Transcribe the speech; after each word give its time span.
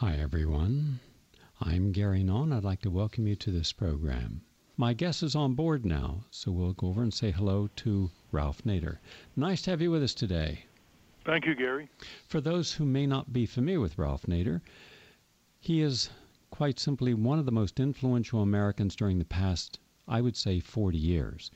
Hi, 0.00 0.16
everyone. 0.16 1.00
I'm 1.58 1.90
Gary 1.90 2.22
Null. 2.22 2.52
I'd 2.52 2.64
like 2.64 2.82
to 2.82 2.90
welcome 2.90 3.26
you 3.26 3.34
to 3.36 3.50
this 3.50 3.72
program. 3.72 4.42
My 4.76 4.92
guest 4.92 5.22
is 5.22 5.34
on 5.34 5.54
board 5.54 5.86
now, 5.86 6.26
so 6.30 6.52
we'll 6.52 6.74
go 6.74 6.88
over 6.88 7.02
and 7.02 7.14
say 7.14 7.30
hello 7.30 7.70
to 7.76 8.10
Ralph 8.30 8.62
Nader. 8.64 8.98
Nice 9.36 9.62
to 9.62 9.70
have 9.70 9.80
you 9.80 9.90
with 9.90 10.02
us 10.02 10.12
today. 10.12 10.66
Thank 11.24 11.46
you, 11.46 11.54
Gary. 11.54 11.88
For 12.28 12.42
those 12.42 12.74
who 12.74 12.84
may 12.84 13.06
not 13.06 13.32
be 13.32 13.46
familiar 13.46 13.80
with 13.80 13.96
Ralph 13.96 14.24
Nader, 14.24 14.60
he 15.60 15.80
is 15.80 16.10
quite 16.50 16.78
simply 16.78 17.14
one 17.14 17.38
of 17.38 17.46
the 17.46 17.50
most 17.50 17.80
influential 17.80 18.42
Americans 18.42 18.96
during 18.96 19.18
the 19.18 19.24
past, 19.24 19.78
I 20.06 20.20
would 20.20 20.36
say, 20.36 20.60
40 20.60 20.98
years. 20.98 21.50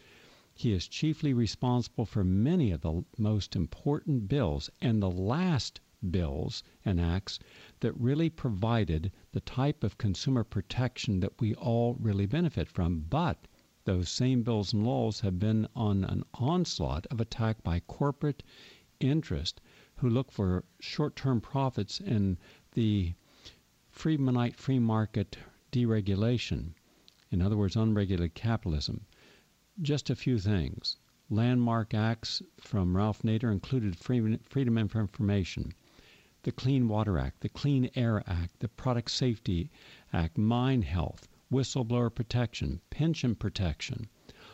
He 0.54 0.72
is 0.72 0.88
chiefly 0.88 1.34
responsible 1.34 2.06
for 2.06 2.24
many 2.24 2.70
of 2.70 2.80
the 2.80 3.04
most 3.18 3.54
important 3.54 4.28
bills 4.28 4.70
and 4.80 5.02
the 5.02 5.10
last 5.10 5.80
bills 6.10 6.62
and 6.84 7.00
acts 7.00 7.38
that 7.80 7.92
really 7.92 8.30
provided 8.30 9.12
the 9.32 9.40
type 9.40 9.84
of 9.84 9.98
consumer 9.98 10.42
protection 10.42 11.20
that 11.20 11.40
we 11.40 11.54
all 11.54 11.94
really 12.00 12.26
benefit 12.26 12.68
from. 12.68 13.00
But 13.08 13.46
those 13.84 14.08
same 14.08 14.42
bills 14.42 14.72
and 14.72 14.84
laws 14.84 15.20
have 15.20 15.38
been 15.38 15.66
on 15.74 16.04
an 16.04 16.22
onslaught 16.34 17.06
of 17.06 17.20
attack 17.20 17.62
by 17.62 17.80
corporate 17.80 18.42
interest 19.00 19.60
who 19.96 20.08
look 20.08 20.30
for 20.30 20.64
short 20.80 21.16
term 21.16 21.40
profits 21.40 22.00
in 22.00 22.38
the 22.72 23.14
Friedmanite 23.90 24.56
free 24.56 24.78
market 24.78 25.36
deregulation. 25.72 26.72
In 27.30 27.42
other 27.42 27.56
words, 27.56 27.76
unregulated 27.76 28.34
capitalism. 28.34 29.06
Just 29.82 30.10
a 30.10 30.16
few 30.16 30.38
things. 30.38 30.96
Landmark 31.28 31.94
acts 31.94 32.42
from 32.58 32.96
Ralph 32.96 33.22
Nader 33.22 33.52
included 33.52 33.96
freedom 33.96 34.78
of 34.78 34.96
information, 34.96 35.72
the 36.42 36.52
Clean 36.52 36.88
Water 36.88 37.18
Act, 37.18 37.40
the 37.40 37.48
Clean 37.48 37.90
Air 37.94 38.22
Act, 38.26 38.60
the 38.60 38.68
Product 38.68 39.10
Safety 39.10 39.70
Act, 40.12 40.38
Mine 40.38 40.82
Health, 40.82 41.28
Whistleblower 41.52 42.14
Protection, 42.14 42.80
Pension 42.88 43.34
Protection, 43.34 44.08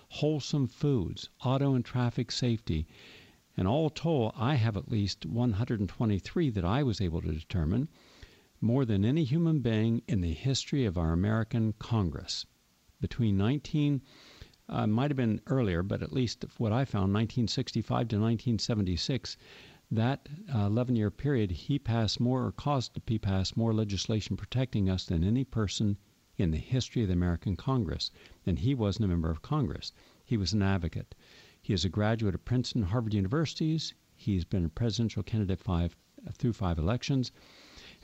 Wholesome 0.09 0.67
Foods, 0.67 1.29
Auto 1.45 1.75
and 1.75 1.85
Traffic 1.85 2.33
Safety, 2.33 2.87
and 3.57 3.69
all 3.69 3.89
told, 3.89 4.33
I 4.35 4.57
have 4.57 4.77
at 4.77 4.91
least 4.91 5.27
123 5.27 6.51
that 6.51 6.65
I 6.65 6.83
was 6.83 7.01
able 7.01 7.23
to 7.23 7.33
determine, 7.33 7.89
more 8.61 8.85
than 8.85 9.05
any 9.05 9.25
human 9.25 9.61
being 9.61 10.03
in 10.09 10.23
the 10.23 10.33
history 10.33 10.85
of 10.85 10.99
our 10.99 11.13
American 11.13 11.73
Congress. 11.79 12.47
Between 13.01 13.37
19, 13.37 14.03
uh, 14.69 14.87
might 14.87 15.11
have 15.11 15.17
been 15.17 15.41
earlier, 15.47 15.83
but 15.83 16.03
at 16.03 16.13
least 16.13 16.45
what 16.59 16.73
I 16.73 16.85
found, 16.85 17.15
1965 17.15 17.87
to 17.87 18.17
1976, 18.17 19.37
that 19.91 20.29
11 20.53 20.95
uh, 20.95 20.99
year 20.99 21.11
period, 21.13 21.53
he 21.53 21.79
passed 21.79 22.19
more 22.19 22.45
or 22.45 22.51
caused 22.51 22.95
to 22.95 23.01
be 23.03 23.19
passed 23.19 23.57
more 23.57 23.73
legislation 23.73 24.37
protecting 24.37 24.91
us 24.91 25.05
than 25.05 25.23
any 25.23 25.45
person 25.45 25.97
in 26.37 26.51
the 26.51 26.59
history 26.59 27.03
of 27.03 27.09
the 27.09 27.15
American 27.15 27.55
Congress. 27.55 28.11
And 28.45 28.59
he 28.59 28.75
wasn't 28.75 29.05
a 29.05 29.09
member 29.09 29.31
of 29.31 29.43
Congress. 29.43 29.93
He 30.25 30.37
was 30.37 30.53
an 30.53 30.63
advocate. 30.63 31.15
He 31.63 31.73
is 31.73 31.85
a 31.85 31.89
graduate 31.89 32.35
of 32.35 32.45
Princeton, 32.45 32.83
and 32.83 32.91
Harvard 32.91 33.15
universities. 33.15 33.95
He's 34.17 34.45
been 34.45 34.65
a 34.65 34.69
presidential 34.69 35.23
candidate 35.23 35.61
five 35.61 35.97
through 36.33 36.55
five 36.55 36.79
elections. 36.79 37.31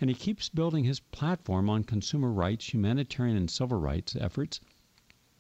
And 0.01 0.09
he 0.09 0.15
keeps 0.15 0.49
building 0.49 0.85
his 0.85 1.01
platform 1.01 1.69
on 1.69 1.83
consumer 1.83 2.31
rights, 2.31 2.73
humanitarian 2.73 3.37
and 3.37 3.51
civil 3.51 3.81
rights 3.81 4.15
efforts, 4.15 4.61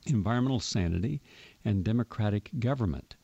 environmental 0.06 0.60
sanity, 0.60 1.22
and 1.64 1.84
democratic 1.84 2.50
government. 2.58 3.14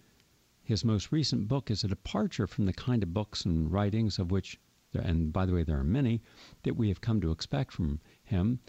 His 0.69 0.85
most 0.85 1.11
recent 1.11 1.49
book 1.49 1.71
is 1.71 1.83
a 1.83 1.89
departure 1.89 2.47
from 2.47 2.67
the 2.67 2.75
kind 2.75 3.03
of 3.03 3.15
books 3.15 3.47
and 3.47 3.73
writings 3.73 4.19
of 4.19 4.31
which, 4.31 4.61
and 4.93 5.33
by 5.33 5.47
the 5.47 5.55
way, 5.55 5.63
there 5.63 5.79
are 5.79 5.83
many, 5.83 6.21
that 6.63 6.77
we 6.77 6.89
have 6.89 7.01
come 7.01 7.23
to 7.23 7.31
expect 7.31 7.73
from 7.73 8.01
him. 8.23 8.61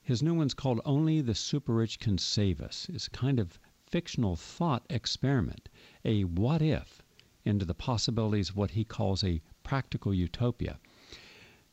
His 0.00 0.22
new 0.22 0.34
one's 0.34 0.54
called 0.54 0.80
Only 0.84 1.20
the 1.20 1.34
Super 1.34 1.74
Rich 1.74 1.98
Can 1.98 2.16
Save 2.16 2.60
Us. 2.60 2.86
It's 2.88 3.08
a 3.08 3.10
kind 3.10 3.40
of 3.40 3.58
fictional 3.88 4.36
thought 4.36 4.86
experiment, 4.88 5.68
a 6.04 6.22
what 6.22 6.62
if 6.62 7.02
into 7.44 7.64
the 7.64 7.74
possibilities 7.74 8.50
of 8.50 8.56
what 8.56 8.70
he 8.70 8.84
calls 8.84 9.24
a 9.24 9.42
practical 9.64 10.14
utopia. 10.14 10.78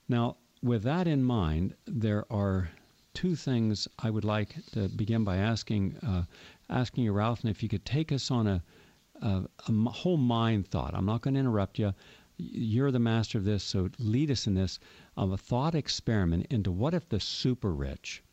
Now, 0.08 0.38
with 0.64 0.82
that 0.82 1.08
in 1.08 1.24
mind, 1.24 1.76
there 1.86 2.26
are 2.34 2.72
two 3.14 3.36
things 3.36 3.88
I 4.00 4.10
would 4.10 4.26
like 4.26 4.66
to 4.72 4.90
begin 4.90 5.24
by 5.24 5.38
asking 5.38 5.98
uh, 5.98 6.24
asking 6.72 7.04
you, 7.04 7.12
Ralph, 7.14 7.42
and 7.42 7.52
if 7.52 7.62
you 7.62 7.70
could 7.70 7.86
take 7.86 8.12
us 8.12 8.32
on 8.32 8.48
a 8.48 8.64
a, 9.22 9.44
a 9.68 9.90
whole 9.90 10.18
mind 10.18 10.68
thought. 10.68 10.94
I'm 10.94 11.06
not 11.06 11.22
going 11.22 11.34
to 11.34 11.40
interrupt 11.40 11.80
you. 11.80 11.94
You're 12.38 12.92
the 12.92 13.00
master 13.00 13.38
of 13.38 13.44
this, 13.44 13.64
so 13.64 13.90
lead 14.00 14.32
us 14.32 14.48
in 14.48 14.54
this 14.54 14.80
of 15.18 15.32
a 15.32 15.38
thought 15.38 15.76
experiment 15.76 16.48
into 16.50 16.72
what 16.72 16.94
if 16.94 17.10
the 17.10 17.20
super 17.20 17.74
rich 17.74 18.24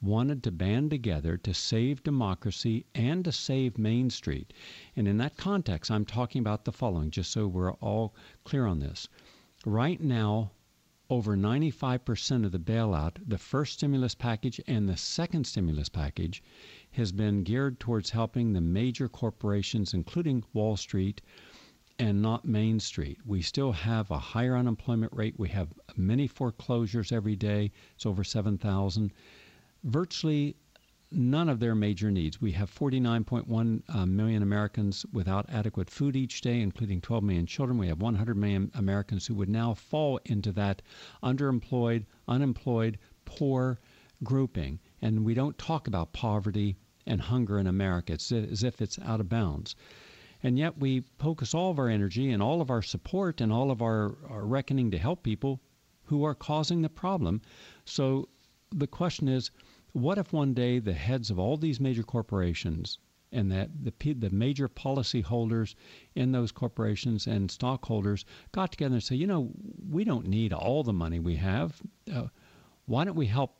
wanted 0.00 0.42
to 0.42 0.50
band 0.50 0.90
together 0.90 1.36
to 1.36 1.54
save 1.54 2.02
democracy 2.02 2.84
and 2.94 3.24
to 3.24 3.30
save 3.30 3.78
Main 3.78 4.10
Street. 4.10 4.52
And 4.96 5.06
in 5.06 5.16
that 5.18 5.36
context, 5.36 5.90
I'm 5.90 6.04
talking 6.04 6.40
about 6.40 6.64
the 6.64 6.72
following, 6.72 7.12
just 7.12 7.30
so 7.30 7.46
we're 7.46 7.74
all 7.74 8.14
clear 8.42 8.66
on 8.66 8.80
this. 8.80 9.08
Right 9.64 10.00
now, 10.00 10.50
over 11.12 11.36
95% 11.36 12.46
of 12.46 12.52
the 12.52 12.58
bailout, 12.58 13.18
the 13.28 13.36
first 13.36 13.74
stimulus 13.74 14.14
package 14.14 14.58
and 14.66 14.88
the 14.88 14.96
second 14.96 15.46
stimulus 15.46 15.90
package, 15.90 16.42
has 16.92 17.12
been 17.12 17.42
geared 17.42 17.78
towards 17.78 18.08
helping 18.08 18.54
the 18.54 18.60
major 18.62 19.10
corporations, 19.10 19.92
including 19.92 20.42
Wall 20.54 20.74
Street 20.74 21.20
and 21.98 22.22
not 22.22 22.46
Main 22.46 22.80
Street. 22.80 23.18
We 23.26 23.42
still 23.42 23.72
have 23.72 24.10
a 24.10 24.18
higher 24.18 24.56
unemployment 24.56 25.12
rate. 25.12 25.34
We 25.36 25.50
have 25.50 25.68
many 25.98 26.26
foreclosures 26.26 27.12
every 27.12 27.36
day. 27.36 27.72
It's 27.94 28.06
over 28.06 28.24
7,000. 28.24 29.12
Virtually 29.84 30.56
none 31.14 31.48
of 31.48 31.60
their 31.60 31.74
major 31.74 32.10
needs. 32.10 32.40
We 32.40 32.52
have 32.52 32.74
49.1 32.74 33.82
uh, 33.88 34.06
million 34.06 34.42
Americans 34.42 35.04
without 35.12 35.48
adequate 35.50 35.90
food 35.90 36.16
each 36.16 36.40
day, 36.40 36.60
including 36.60 37.00
12 37.00 37.22
million 37.22 37.46
children. 37.46 37.78
We 37.78 37.88
have 37.88 38.00
100 38.00 38.36
million 38.36 38.70
Americans 38.74 39.26
who 39.26 39.34
would 39.34 39.48
now 39.48 39.74
fall 39.74 40.18
into 40.24 40.52
that 40.52 40.82
underemployed, 41.22 42.04
unemployed, 42.26 42.98
poor 43.24 43.78
grouping. 44.24 44.78
And 45.00 45.24
we 45.24 45.34
don't 45.34 45.58
talk 45.58 45.86
about 45.86 46.12
poverty 46.12 46.76
and 47.06 47.20
hunger 47.20 47.58
in 47.58 47.66
America. 47.66 48.14
It's 48.14 48.32
as 48.32 48.62
if 48.62 48.80
it's 48.80 48.98
out 49.00 49.20
of 49.20 49.28
bounds. 49.28 49.74
And 50.42 50.58
yet 50.58 50.78
we 50.78 51.00
focus 51.18 51.54
all 51.54 51.70
of 51.70 51.78
our 51.78 51.88
energy 51.88 52.30
and 52.30 52.42
all 52.42 52.60
of 52.60 52.70
our 52.70 52.82
support 52.82 53.40
and 53.40 53.52
all 53.52 53.70
of 53.70 53.80
our, 53.80 54.16
our 54.28 54.44
reckoning 54.44 54.90
to 54.90 54.98
help 54.98 55.22
people 55.22 55.60
who 56.04 56.24
are 56.24 56.34
causing 56.34 56.82
the 56.82 56.88
problem. 56.88 57.40
So 57.84 58.28
the 58.70 58.86
question 58.86 59.28
is 59.28 59.50
what 59.92 60.18
if 60.18 60.32
one 60.32 60.54
day 60.54 60.78
the 60.78 60.92
heads 60.92 61.30
of 61.30 61.38
all 61.38 61.56
these 61.56 61.80
major 61.80 62.02
corporations 62.02 62.98
and 63.32 63.50
that 63.50 63.70
the, 63.82 64.12
the 64.12 64.30
major 64.30 64.68
policy 64.68 65.20
holders 65.20 65.74
in 66.14 66.32
those 66.32 66.52
corporations 66.52 67.26
and 67.26 67.50
stockholders 67.50 68.24
got 68.52 68.70
together 68.72 68.94
and 68.94 69.02
say, 69.02 69.16
you 69.16 69.26
know, 69.26 69.50
we 69.90 70.04
don't 70.04 70.26
need 70.26 70.52
all 70.52 70.82
the 70.82 70.92
money 70.92 71.18
we 71.18 71.36
have. 71.36 71.80
Uh, 72.14 72.26
why 72.86 73.04
don't 73.04 73.16
we 73.16 73.26
help 73.26 73.56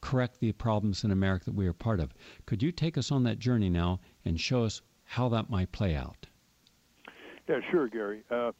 correct 0.00 0.40
the 0.40 0.52
problems 0.52 1.04
in 1.04 1.10
America 1.10 1.46
that 1.46 1.54
we 1.54 1.66
are 1.66 1.72
part 1.72 2.00
of. 2.00 2.12
Could 2.46 2.62
you 2.62 2.72
take 2.72 2.98
us 2.98 3.10
on 3.12 3.22
that 3.24 3.38
journey 3.38 3.70
now 3.70 4.00
and 4.24 4.40
show 4.40 4.64
us 4.64 4.82
how 5.04 5.28
that 5.30 5.50
might 5.50 5.72
play 5.72 5.94
out? 5.94 6.26
Yeah, 7.48 7.60
sure, 7.70 7.88
Gary. 7.88 8.22
Uh, 8.30 8.52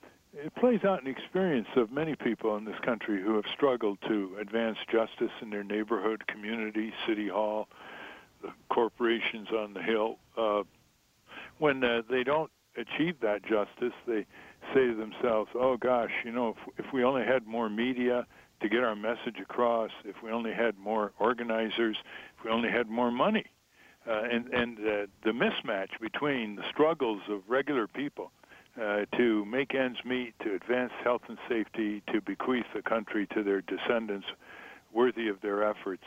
it 0.45 0.55
plays 0.55 0.85
out 0.85 0.99
in 0.99 1.05
the 1.07 1.11
experience 1.11 1.69
of 1.77 1.91
many 1.91 2.15
people 2.15 2.57
in 2.57 2.65
this 2.65 2.79
country 2.85 3.23
who 3.23 3.37
have 3.37 3.45
struggled 3.55 3.99
to 4.09 4.37
advance 4.41 4.77
justice 4.91 5.33
in 5.41 5.51
their 5.51 5.65
neighborhood, 5.65 6.27
community, 6.27 6.93
city 7.07 7.29
hall, 7.29 7.69
the 8.43 8.51
corporations 8.69 9.49
on 9.51 9.73
the 9.73 9.83
hill. 9.83 10.19
Uh, 10.37 10.63
when 11.59 11.83
uh, 11.83 12.03
they 12.11 12.23
don't 12.23 12.51
achieve 12.77 13.17
that 13.21 13.43
justice, 13.43 13.95
they 14.07 14.27
say 14.75 14.87
to 14.87 14.95
themselves, 14.95 15.51
"Oh 15.55 15.77
gosh, 15.77 16.11
you 16.25 16.33
know, 16.33 16.51
if, 16.51 16.87
if 16.87 16.93
we 16.93 17.03
only 17.03 17.25
had 17.25 17.47
more 17.47 17.71
media, 17.71 18.27
to 18.61 18.69
get 18.69 18.83
our 18.83 18.97
message 18.97 19.37
across 19.41 19.91
if 20.05 20.17
we 20.23 20.31
only 20.31 20.53
had 20.53 20.79
more 20.79 21.13
organizers, 21.19 21.97
if 22.39 22.45
we 22.45 22.51
only 22.51 22.71
had 22.71 22.89
more 22.89 23.11
money. 23.11 23.45
Uh, 24.09 24.23
and 24.31 24.47
and 24.55 24.79
uh, 24.79 25.07
the 25.25 25.33
mismatch 25.33 26.01
between 26.01 26.55
the 26.57 26.63
struggles 26.71 27.21
of 27.29 27.41
regular 27.49 27.89
people 27.89 28.31
uh, 28.81 29.05
to 29.17 29.45
make 29.45 29.75
ends 29.75 29.99
meet, 30.05 30.35
to 30.43 30.55
advance 30.55 30.93
health 31.03 31.23
and 31.29 31.39
safety, 31.49 32.03
to 32.13 32.21
bequeath 32.21 32.67
the 32.75 32.83
country 32.83 33.27
to 33.35 33.43
their 33.43 33.63
descendants 33.63 34.27
worthy 34.93 35.29
of 35.29 35.41
their 35.41 35.63
efforts, 35.69 36.03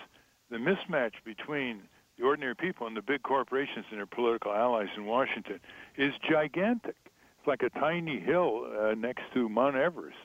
the 0.49 0.57
mismatch 0.57 1.13
between 1.25 1.81
the 2.17 2.25
ordinary 2.25 2.55
people 2.55 2.87
and 2.87 2.97
the 2.97 3.01
big 3.01 3.23
corporations 3.23 3.85
and 3.91 3.99
their 3.99 4.05
political 4.05 4.51
allies 4.53 4.89
in 4.97 5.05
Washington 5.05 5.59
is 5.97 6.13
gigantic. 6.29 6.95
It's 7.37 7.47
like 7.47 7.61
a 7.63 7.69
tiny 7.79 8.19
hill 8.19 8.67
uh, 8.79 8.93
next 8.95 9.23
to 9.33 9.47
Mount 9.47 9.75
Everest. 9.75 10.17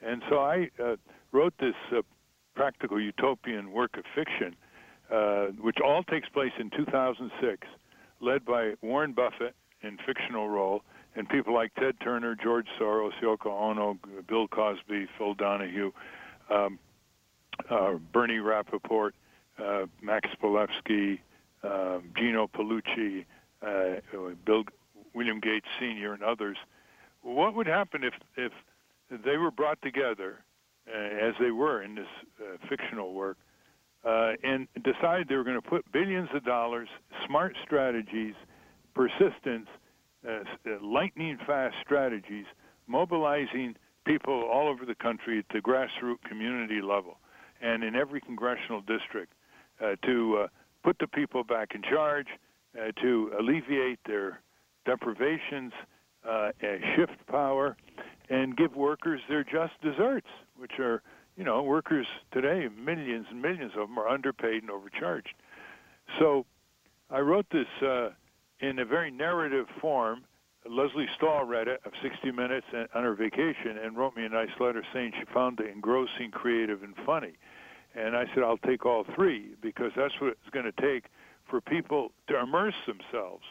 And 0.00 0.22
so 0.28 0.38
I 0.38 0.70
uh, 0.82 0.96
wrote 1.32 1.54
this 1.58 1.74
uh, 1.92 2.02
practical 2.54 3.00
utopian 3.00 3.72
work 3.72 3.96
of 3.96 4.04
fiction, 4.14 4.54
uh, 5.12 5.46
which 5.60 5.78
all 5.84 6.02
takes 6.04 6.28
place 6.28 6.52
in 6.58 6.70
2006, 6.70 7.66
led 8.20 8.44
by 8.44 8.74
Warren 8.80 9.12
Buffett 9.12 9.54
in 9.82 9.98
fictional 10.06 10.48
role, 10.48 10.82
and 11.16 11.28
people 11.28 11.54
like 11.54 11.74
Ted 11.74 11.94
Turner, 12.02 12.34
George 12.34 12.66
Soros, 12.80 13.12
Yoko 13.22 13.46
Ono, 13.46 13.98
Bill 14.28 14.48
Cosby, 14.48 15.06
Phil 15.18 15.34
Donahue. 15.34 15.92
Um, 16.50 16.78
uh, 17.70 17.94
Bernie 18.12 18.38
Rapoport, 18.38 19.14
uh, 19.58 19.86
Max 20.02 20.28
Palevsky, 20.42 21.20
um, 21.62 22.10
Jeno 22.16 22.48
Paulucci, 22.50 23.24
uh, 23.62 24.00
Bill 24.44 24.64
William 25.14 25.40
Gates 25.40 25.66
Sr. 25.78 26.12
and 26.12 26.22
others. 26.22 26.56
What 27.22 27.54
would 27.54 27.66
happen 27.66 28.04
if 28.04 28.14
if 28.36 28.52
they 29.24 29.36
were 29.36 29.50
brought 29.50 29.80
together, 29.82 30.40
uh, 30.88 30.98
as 30.98 31.34
they 31.40 31.50
were 31.50 31.82
in 31.82 31.94
this 31.94 32.06
uh, 32.40 32.56
fictional 32.68 33.14
work, 33.14 33.36
uh, 34.04 34.32
and 34.42 34.66
decided 34.82 35.28
they 35.28 35.36
were 35.36 35.44
going 35.44 35.60
to 35.60 35.68
put 35.68 35.90
billions 35.92 36.28
of 36.34 36.44
dollars, 36.44 36.88
smart 37.26 37.56
strategies, 37.64 38.34
persistence, 38.94 39.68
uh, 39.68 39.78
lightning 40.82 41.38
fast 41.46 41.74
strategies, 41.84 42.46
mobilizing 42.86 43.74
people 44.04 44.48
all 44.52 44.68
over 44.68 44.84
the 44.84 44.94
country 44.94 45.38
at 45.38 45.44
the 45.52 45.60
grassroots 45.60 46.22
community 46.28 46.80
level 46.82 47.18
and 47.60 47.82
in 47.82 47.94
every 47.94 48.20
congressional 48.20 48.80
district 48.80 49.32
uh, 49.80 49.96
to 50.04 50.44
uh, 50.44 50.46
put 50.82 50.98
the 50.98 51.06
people 51.06 51.42
back 51.42 51.74
in 51.74 51.82
charge, 51.82 52.26
uh, 52.78 52.92
to 53.00 53.32
alleviate 53.38 53.98
their 54.06 54.40
deprivations, 54.84 55.72
uh, 56.28 56.50
shift 56.94 57.26
power, 57.26 57.76
and 58.28 58.56
give 58.56 58.74
workers 58.74 59.20
their 59.28 59.44
just 59.44 59.72
deserts, 59.82 60.26
which 60.56 60.78
are, 60.78 61.02
you 61.36 61.44
know, 61.44 61.62
workers 61.62 62.06
today, 62.32 62.68
millions 62.78 63.26
and 63.30 63.40
millions 63.40 63.72
of 63.76 63.88
them 63.88 63.98
are 63.98 64.08
underpaid 64.08 64.62
and 64.62 64.70
overcharged. 64.70 65.34
So 66.18 66.44
I 67.10 67.20
wrote 67.20 67.46
this 67.50 67.66
uh, 67.82 68.10
in 68.60 68.78
a 68.78 68.84
very 68.84 69.10
narrative 69.10 69.66
form. 69.80 70.24
Lesley 70.68 71.06
Stahl 71.16 71.44
read 71.44 71.68
it 71.68 71.80
of 71.84 71.92
60 72.02 72.32
Minutes 72.32 72.66
on 72.94 73.02
her 73.02 73.14
vacation 73.14 73.78
and 73.82 73.96
wrote 73.96 74.16
me 74.16 74.24
a 74.24 74.28
nice 74.28 74.48
letter 74.58 74.82
saying 74.94 75.12
she 75.18 75.24
found 75.32 75.60
it 75.60 75.70
engrossing, 75.70 76.30
creative, 76.30 76.82
and 76.82 76.94
funny. 77.04 77.34
And 77.94 78.16
I 78.16 78.24
said, 78.34 78.42
I'll 78.42 78.58
take 78.58 78.86
all 78.86 79.04
three 79.14 79.50
because 79.60 79.92
that's 79.96 80.14
what 80.20 80.30
it's 80.30 80.50
going 80.52 80.64
to 80.64 80.72
take 80.72 81.04
for 81.48 81.60
people 81.60 82.12
to 82.28 82.40
immerse 82.40 82.74
themselves 82.86 83.44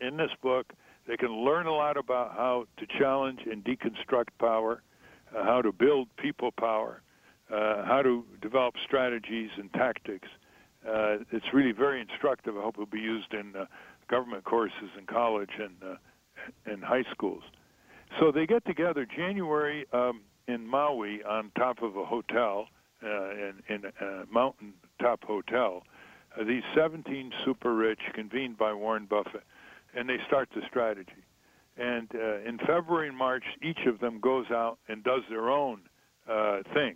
in 0.00 0.16
this 0.16 0.30
book. 0.42 0.72
They 1.06 1.16
can 1.16 1.44
learn 1.44 1.66
a 1.66 1.72
lot 1.72 1.96
about 1.96 2.32
how 2.32 2.66
to 2.78 2.86
challenge 2.98 3.40
and 3.50 3.62
deconstruct 3.62 4.28
power, 4.38 4.82
uh, 5.36 5.44
how 5.44 5.60
to 5.60 5.70
build 5.70 6.08
people 6.16 6.50
power, 6.50 7.02
uh, 7.52 7.84
how 7.84 8.00
to 8.02 8.24
develop 8.40 8.74
strategies 8.84 9.50
and 9.58 9.72
tactics. 9.74 10.28
Uh, 10.86 11.18
it's 11.30 11.52
really 11.52 11.72
very 11.72 12.00
instructive. 12.00 12.56
I 12.56 12.62
hope 12.62 12.74
it'll 12.74 12.86
be 12.86 12.98
used 12.98 13.32
in 13.32 13.54
uh, 13.54 13.66
government 14.08 14.44
courses 14.44 14.90
in 14.98 15.06
college 15.06 15.50
and 15.58 15.74
uh, 15.82 15.96
and 16.66 16.82
high 16.84 17.04
schools. 17.12 17.42
So 18.20 18.30
they 18.30 18.46
get 18.46 18.64
together 18.66 19.06
January 19.06 19.86
um, 19.92 20.22
in 20.46 20.66
Maui 20.66 21.22
on 21.24 21.50
top 21.56 21.82
of 21.82 21.96
a 21.96 22.04
hotel 22.04 22.68
uh, 23.02 23.30
in, 23.30 23.54
in 23.68 23.82
a 24.00 24.24
mountain 24.30 24.74
top 25.00 25.24
hotel. 25.24 25.82
Uh, 26.38 26.44
these 26.44 26.62
17 26.76 27.32
super 27.44 27.74
rich 27.74 28.00
convened 28.14 28.58
by 28.58 28.72
Warren 28.72 29.06
Buffett, 29.08 29.44
and 29.94 30.08
they 30.08 30.16
start 30.26 30.48
the 30.54 30.62
strategy. 30.68 31.24
And 31.76 32.08
uh, 32.14 32.48
in 32.48 32.58
February 32.58 33.08
and 33.08 33.16
March, 33.16 33.44
each 33.62 33.80
of 33.86 33.98
them 34.00 34.20
goes 34.20 34.46
out 34.50 34.78
and 34.88 35.02
does 35.02 35.22
their 35.28 35.50
own 35.50 35.80
uh, 36.30 36.58
thing 36.72 36.94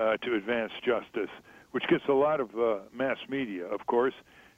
uh, 0.00 0.16
to 0.18 0.34
advance 0.36 0.72
justice, 0.84 1.30
which 1.72 1.84
gets 1.88 2.04
a 2.08 2.12
lot 2.12 2.40
of 2.40 2.50
uh, 2.56 2.78
mass 2.94 3.18
media, 3.28 3.66
of 3.66 3.86
course. 3.86 4.14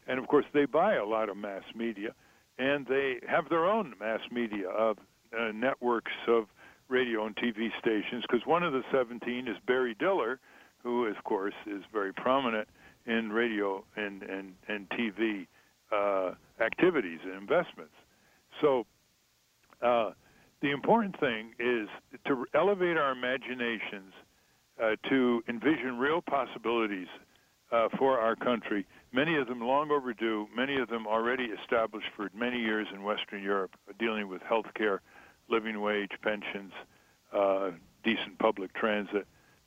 And 0.07 0.19
of 0.19 0.29
course, 0.29 0.45
they 0.53 0.65
buy 0.67 0.95
a 0.95 1.05
lot 1.05 1.29
of 1.29 1.37
mass 1.37 1.63
media, 1.75 2.15
and 2.59 2.87
they 2.87 3.17
have 3.29 3.49
their 3.49 3.65
own 3.65 3.95
mass 3.99 4.21
media 4.31 4.69
of 4.69 4.99
uh, 5.39 5.53
networks 5.53 6.13
of 6.29 6.45
radio 6.89 7.27
and 7.27 7.37
TV 7.37 7.71
stations. 7.79 8.25
Because 8.29 8.47
one 8.47 8.63
of 8.63 8.73
the 8.73 8.83
17 8.93 9.49
is 9.49 9.57
Barry 9.67 9.95
Diller, 9.99 10.39
who, 10.83 11.07
of 11.07 11.23
course, 11.25 11.55
is 11.67 11.83
very 11.93 12.13
prominent 12.13 12.69
in 13.07 13.31
radio 13.31 13.85
and 13.97 14.23
and 14.23 14.55
and 14.69 14.89
TV 14.91 15.47
uh, 15.93 16.35
activities 16.63 17.21
and 17.25 17.35
investments. 17.35 17.95
So. 18.61 18.87
Uh, 19.83 20.13
the 20.63 20.71
important 20.71 21.19
thing 21.21 21.51
is 21.59 21.89
to 22.27 22.47
elevate 22.55 22.97
our 22.97 23.13
imaginations 23.13 24.15
uh, 24.83 24.97
to 25.11 25.43
envision 25.47 25.99
real 25.99 26.23
possibilities 26.23 27.09
uh, 27.71 27.89
for 27.99 28.19
our 28.19 28.35
country. 28.35 28.87
Many 29.15 29.37
of 29.37 29.47
them 29.47 29.61
long 29.61 29.93
overdue, 29.93 30.49
many 30.57 30.77
of 30.77 30.89
them 30.89 31.07
already 31.07 31.45
established 31.45 32.09
for 32.17 32.31
many 32.35 32.59
years 32.59 32.89
in 32.93 33.05
Western 33.05 33.45
Europe, 33.45 33.71
dealing 33.97 34.27
with 34.27 34.43
health 34.43 34.67
care, 34.75 35.03
living 35.49 35.81
wage, 35.81 36.11
pensions, 36.21 36.73
uh, 37.33 37.71
decent 38.03 38.37
public 38.41 38.75
transit, 38.75 39.25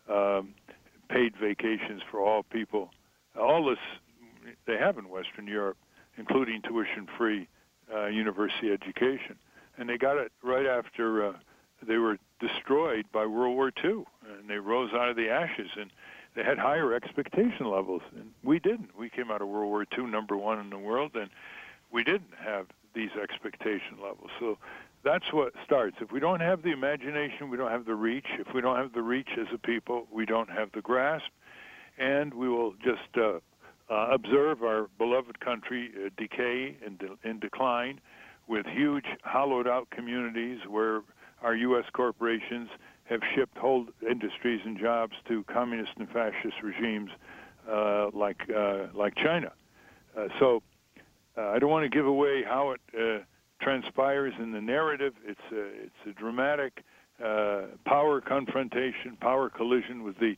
um, 0.09 0.53
paid 1.09 1.33
vacations 1.41 2.01
for 2.11 2.19
all 2.19 2.43
people. 2.43 2.89
All 3.39 3.65
this 3.65 3.77
they 4.65 4.77
have 4.77 4.97
in 4.97 5.07
Western 5.07 5.47
Europe, 5.47 5.77
including 6.17 6.61
tuition-free 6.63 7.47
uh, 7.95 8.07
university 8.07 8.69
education, 8.69 9.37
and 9.77 9.87
they 9.87 9.97
got 9.97 10.17
it 10.17 10.33
right 10.43 10.65
after 10.65 11.25
uh, 11.25 11.33
they 11.87 11.95
were 11.95 12.17
destroyed 12.41 13.05
by 13.13 13.25
World 13.25 13.55
War 13.55 13.71
II, 13.81 14.03
and 14.39 14.49
they 14.49 14.57
rose 14.57 14.89
out 14.93 15.07
of 15.07 15.15
the 15.15 15.29
ashes, 15.29 15.69
and 15.79 15.89
they 16.37 16.43
had 16.43 16.59
higher 16.59 16.93
expectation 16.93 17.67
levels, 17.71 18.03
and 18.15 18.29
we 18.43 18.59
didn't. 18.59 18.95
We 18.95 19.09
came 19.09 19.31
out 19.31 19.41
of 19.41 19.47
World 19.47 19.69
War 19.69 19.87
II 19.97 20.05
number 20.05 20.37
one 20.37 20.59
in 20.59 20.69
the 20.69 20.77
world, 20.77 21.15
and 21.15 21.31
we 21.91 22.03
didn't 22.03 22.35
have 22.39 22.67
these 22.93 23.09
expectation 23.19 23.97
levels. 23.99 24.29
So 24.39 24.59
that's 25.03 25.33
what 25.33 25.53
starts. 25.65 25.97
If 25.99 26.11
we 26.11 26.19
don't 26.19 26.39
have 26.39 26.61
the 26.61 26.69
imagination, 26.69 27.49
we 27.49 27.57
don't 27.57 27.71
have 27.71 27.85
the 27.85 27.95
reach. 27.95 28.27
If 28.37 28.53
we 28.53 28.61
don't 28.61 28.77
have 28.77 28.93
the 28.93 29.01
reach 29.01 29.29
as 29.39 29.47
a 29.51 29.57
people, 29.57 30.05
we 30.11 30.27
don't 30.27 30.49
have 30.51 30.71
the 30.73 30.81
grasp, 30.81 31.25
and 31.97 32.31
we 32.35 32.47
will 32.47 32.73
just 32.83 33.17
uh, 33.17 33.39
uh, 33.89 34.09
observe 34.11 34.61
our 34.61 34.89
beloved 34.99 35.39
country 35.39 35.89
uh, 35.95 36.09
decay 36.17 36.77
and 36.85 36.99
de- 36.99 37.17
in 37.27 37.39
decline, 37.39 37.99
with 38.47 38.67
huge 38.67 39.05
hollowed-out 39.23 39.89
communities 39.89 40.59
where 40.69 41.01
our 41.41 41.55
U.S. 41.55 41.85
corporations 41.93 42.69
have 43.09 43.21
shipped 43.35 43.57
whole 43.57 43.85
industries 44.09 44.61
and 44.65 44.77
jobs 44.77 45.13
to 45.27 45.43
communist 45.45 45.91
and 45.97 46.09
fascist 46.09 46.61
regimes 46.61 47.09
uh, 47.69 48.09
like 48.13 48.41
uh, 48.55 48.87
like 48.93 49.15
China. 49.15 49.51
Uh, 50.17 50.27
so 50.39 50.61
I 51.37 51.59
don't 51.59 51.69
want 51.69 51.83
to 51.83 51.95
give 51.95 52.07
away 52.07 52.43
how 52.43 52.71
it 52.71 53.25
transpires 53.61 54.33
in 54.39 54.51
the 54.51 54.61
narrative. 54.61 55.13
It's 55.25 55.39
a, 55.51 55.85
it's 55.85 56.17
a 56.17 56.19
dramatic 56.19 56.83
uh, 57.23 57.63
power 57.85 58.21
confrontation, 58.21 59.17
power 59.19 59.49
collision 59.49 60.03
with 60.03 60.17
the 60.19 60.35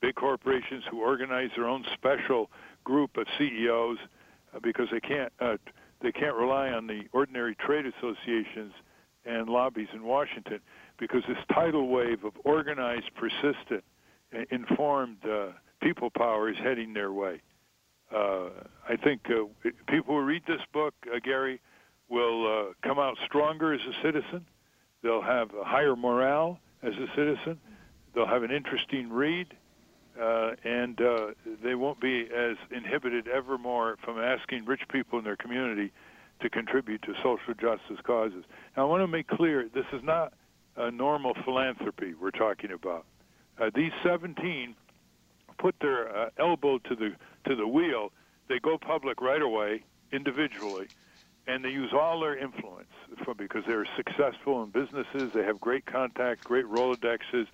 big 0.00 0.14
corporations 0.14 0.82
who 0.90 1.00
organize 1.00 1.50
their 1.56 1.66
own 1.66 1.84
special 1.94 2.50
group 2.84 3.16
of 3.16 3.26
CEOs 3.38 3.98
uh, 4.54 4.58
because 4.62 4.88
they 4.90 5.00
can't 5.00 5.32
uh, 5.40 5.56
they 6.02 6.10
can't 6.10 6.34
rely 6.34 6.70
on 6.70 6.86
the 6.86 7.02
ordinary 7.12 7.54
trade 7.54 7.84
associations 7.86 8.72
and 9.24 9.48
lobbies 9.48 9.88
in 9.94 10.02
Washington 10.02 10.58
because 11.02 11.24
this 11.26 11.36
tidal 11.52 11.88
wave 11.88 12.22
of 12.22 12.32
organized, 12.44 13.10
persistent, 13.16 13.82
informed 14.52 15.16
uh, 15.24 15.48
people 15.82 16.08
power 16.10 16.48
is 16.48 16.56
heading 16.62 16.94
their 16.94 17.10
way. 17.10 17.42
Uh, 18.14 18.50
I 18.88 18.94
think 19.02 19.22
uh, 19.26 19.68
people 19.88 20.14
who 20.14 20.20
read 20.20 20.44
this 20.46 20.60
book, 20.72 20.94
Gary, 21.24 21.60
will 22.08 22.46
uh, 22.46 22.72
come 22.86 23.00
out 23.00 23.16
stronger 23.26 23.74
as 23.74 23.80
a 23.80 24.00
citizen. 24.00 24.46
They'll 25.02 25.22
have 25.22 25.50
a 25.60 25.64
higher 25.64 25.96
morale 25.96 26.60
as 26.84 26.92
a 26.94 27.08
citizen. 27.16 27.58
They'll 28.14 28.28
have 28.28 28.44
an 28.44 28.52
interesting 28.52 29.10
read, 29.10 29.48
uh, 30.20 30.52
and 30.62 31.00
uh, 31.00 31.26
they 31.64 31.74
won't 31.74 32.00
be 32.00 32.28
as 32.32 32.56
inhibited 32.70 33.26
ever 33.26 33.58
more 33.58 33.96
from 34.04 34.20
asking 34.20 34.66
rich 34.66 34.82
people 34.88 35.18
in 35.18 35.24
their 35.24 35.36
community 35.36 35.90
to 36.42 36.48
contribute 36.48 37.02
to 37.02 37.14
social 37.24 37.54
justice 37.60 37.98
causes. 38.04 38.44
Now, 38.76 38.84
I 38.84 38.88
want 38.88 39.02
to 39.02 39.08
make 39.08 39.26
clear 39.26 39.68
this 39.74 39.86
is 39.92 40.02
not 40.04 40.32
a 40.76 40.90
normal 40.90 41.34
philanthropy 41.44 42.14
we're 42.14 42.30
talking 42.30 42.72
about. 42.72 43.04
Uh, 43.58 43.70
these 43.74 43.92
17 44.02 44.74
put 45.58 45.74
their 45.80 46.14
uh, 46.14 46.30
elbow 46.38 46.78
to 46.78 46.94
the 46.94 47.14
to 47.48 47.56
the 47.56 47.66
wheel. 47.66 48.12
They 48.48 48.58
go 48.58 48.78
public 48.78 49.20
right 49.20 49.42
away, 49.42 49.84
individually, 50.12 50.88
and 51.46 51.64
they 51.64 51.70
use 51.70 51.92
all 51.92 52.20
their 52.20 52.36
influence 52.36 52.90
for, 53.24 53.34
because 53.34 53.64
they're 53.66 53.86
successful 53.96 54.62
in 54.62 54.70
businesses. 54.70 55.32
They 55.32 55.44
have 55.44 55.60
great 55.60 55.86
contacts, 55.86 56.44
great 56.44 56.66
Rolodexes, 56.66 57.46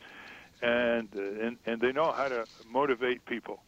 and 0.63 1.09
uh, 1.17 1.47
and 1.47 1.57
and 1.67 1.81
they 1.81 1.93
know 1.93 2.13
how 2.13 2.29
to 2.29 2.47
motivate 2.71 3.25
people. 3.27 3.63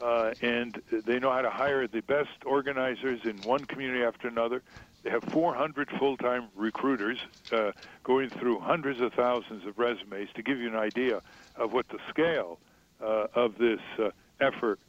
Uh, 0.00 0.34
and 0.42 0.82
they 0.90 1.18
know 1.18 1.32
how 1.32 1.40
to 1.40 1.48
hire 1.48 1.86
the 1.86 2.02
best 2.02 2.28
organizers 2.44 3.20
in 3.24 3.38
one 3.38 3.64
community 3.64 4.04
after 4.04 4.28
another. 4.28 4.62
They 5.06 5.12
have 5.12 5.22
400 5.22 5.88
full-time 6.00 6.48
recruiters 6.56 7.20
uh, 7.52 7.70
going 8.02 8.28
through 8.28 8.58
hundreds 8.58 9.00
of 9.00 9.12
thousands 9.12 9.64
of 9.64 9.78
resumes 9.78 10.30
to 10.34 10.42
give 10.42 10.58
you 10.58 10.66
an 10.66 10.74
idea 10.74 11.20
of 11.54 11.72
what 11.72 11.86
the 11.90 11.98
scale 12.10 12.58
uh, 13.00 13.28
of 13.36 13.56
this 13.56 13.78
uh, 14.00 14.10
effort 14.40 14.80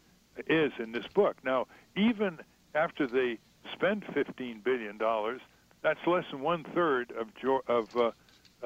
is 0.47 0.71
in 0.79 0.91
this 0.91 1.05
book. 1.13 1.37
Now, 1.43 1.67
even 1.95 2.39
after 2.73 3.05
they 3.05 3.37
spend 3.73 4.05
$15 4.05 4.63
billion, 4.63 4.97
that's 5.83 5.99
less 6.07 6.25
than 6.31 6.41
one 6.41 6.63
third 6.73 7.11
of, 7.11 7.27
of 7.67 7.95
uh, 7.95 8.11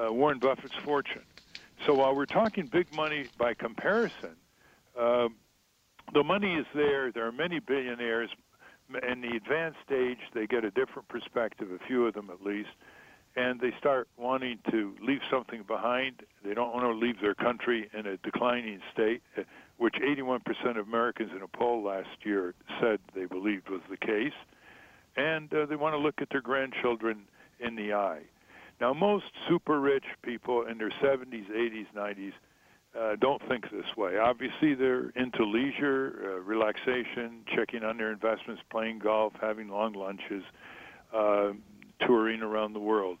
uh, 0.02 0.10
Warren 0.10 0.38
Buffett's 0.38 0.76
fortune. 0.82 1.20
So 1.84 1.92
while 1.92 2.16
we're 2.16 2.24
talking 2.24 2.64
big 2.64 2.86
money 2.94 3.26
by 3.36 3.52
comparison, 3.52 4.36
uh, 4.98 5.28
the 6.14 6.24
money 6.24 6.54
is 6.54 6.66
there. 6.74 7.12
There 7.12 7.26
are 7.26 7.32
many 7.32 7.58
billionaires. 7.58 8.30
In 8.96 9.20
the 9.20 9.36
advanced 9.36 9.78
stage, 9.84 10.18
they 10.34 10.46
get 10.46 10.64
a 10.64 10.70
different 10.70 11.08
perspective, 11.08 11.68
a 11.70 11.86
few 11.86 12.06
of 12.06 12.14
them 12.14 12.30
at 12.30 12.44
least, 12.44 12.70
and 13.36 13.60
they 13.60 13.72
start 13.78 14.08
wanting 14.16 14.58
to 14.70 14.94
leave 15.00 15.20
something 15.30 15.64
behind. 15.66 16.22
They 16.44 16.54
don't 16.54 16.72
want 16.72 16.84
to 16.84 16.92
leave 16.92 17.20
their 17.20 17.34
country 17.34 17.88
in 17.98 18.06
a 18.06 18.16
declining 18.18 18.80
state, 18.92 19.22
which 19.78 19.94
81% 19.94 20.40
of 20.78 20.86
Americans 20.86 21.30
in 21.34 21.42
a 21.42 21.48
poll 21.48 21.82
last 21.82 22.08
year 22.24 22.54
said 22.80 23.00
they 23.14 23.24
believed 23.24 23.68
was 23.68 23.80
the 23.88 23.96
case. 23.96 24.34
And 25.16 25.52
uh, 25.52 25.66
they 25.66 25.76
want 25.76 25.94
to 25.94 25.98
look 25.98 26.20
at 26.20 26.28
their 26.30 26.40
grandchildren 26.40 27.22
in 27.60 27.76
the 27.76 27.92
eye. 27.92 28.22
Now, 28.80 28.92
most 28.92 29.26
super 29.48 29.80
rich 29.80 30.04
people 30.22 30.66
in 30.66 30.78
their 30.78 30.92
70s, 31.02 31.50
80s, 31.50 31.86
90s 31.96 32.32
uh, 32.98 33.16
don't 33.20 33.40
think 33.48 33.70
this 33.70 33.96
way. 33.96 34.18
Obviously, 34.18 34.74
they're 34.74 35.10
into 35.10 35.44
leisure, 35.44 36.14
uh, 36.24 36.40
relaxation, 36.40 37.40
checking 37.54 37.82
on 37.82 37.96
their 37.96 38.12
investments, 38.12 38.62
playing 38.70 38.98
golf, 38.98 39.32
having 39.40 39.68
long 39.68 39.94
lunches, 39.94 40.44
uh, 41.14 41.52
touring 42.06 42.42
around 42.42 42.74
the 42.74 42.80
world. 42.80 43.18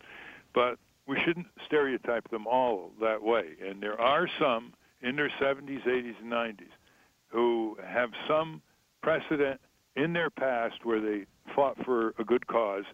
But 0.54 0.78
we 1.06 1.18
shouldn't 1.24 1.46
stereotype 1.66 2.28
them 2.30 2.46
all 2.46 2.90
that 3.00 3.22
way. 3.22 3.54
And 3.66 3.82
there 3.82 4.00
are 4.00 4.28
some 4.38 4.74
in 5.00 5.16
their 5.16 5.32
70s, 5.40 5.84
80s, 5.86 6.14
and 6.20 6.30
90s 6.30 6.60
who 7.28 7.76
have 7.84 8.10
some 8.28 8.60
precedent 9.02 9.60
in 9.96 10.12
their 10.12 10.30
past 10.30 10.84
where 10.84 11.00
they 11.00 11.26
fought 11.54 11.76
for 11.84 12.14
a 12.18 12.24
good 12.24 12.46
cause 12.46 12.84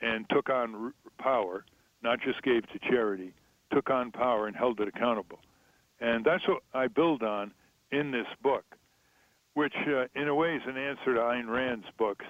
and 0.00 0.26
took 0.30 0.48
on 0.48 0.92
power, 1.18 1.64
not 2.02 2.20
just 2.20 2.42
gave 2.42 2.62
to 2.72 2.78
charity, 2.90 3.32
took 3.72 3.90
on 3.90 4.10
power 4.10 4.46
and 4.46 4.56
held 4.56 4.80
it 4.80 4.88
accountable. 4.88 5.38
And 6.00 6.24
that's 6.24 6.46
what 6.48 6.62
I 6.72 6.88
build 6.88 7.22
on 7.22 7.52
in 7.92 8.10
this 8.10 8.26
book, 8.42 8.64
which 9.54 9.74
uh, 9.86 10.04
in 10.14 10.28
a 10.28 10.34
way 10.34 10.54
is 10.54 10.62
an 10.66 10.76
answer 10.76 11.14
to 11.14 11.20
Ayn 11.20 11.48
Rand's 11.48 11.86
books, 11.98 12.24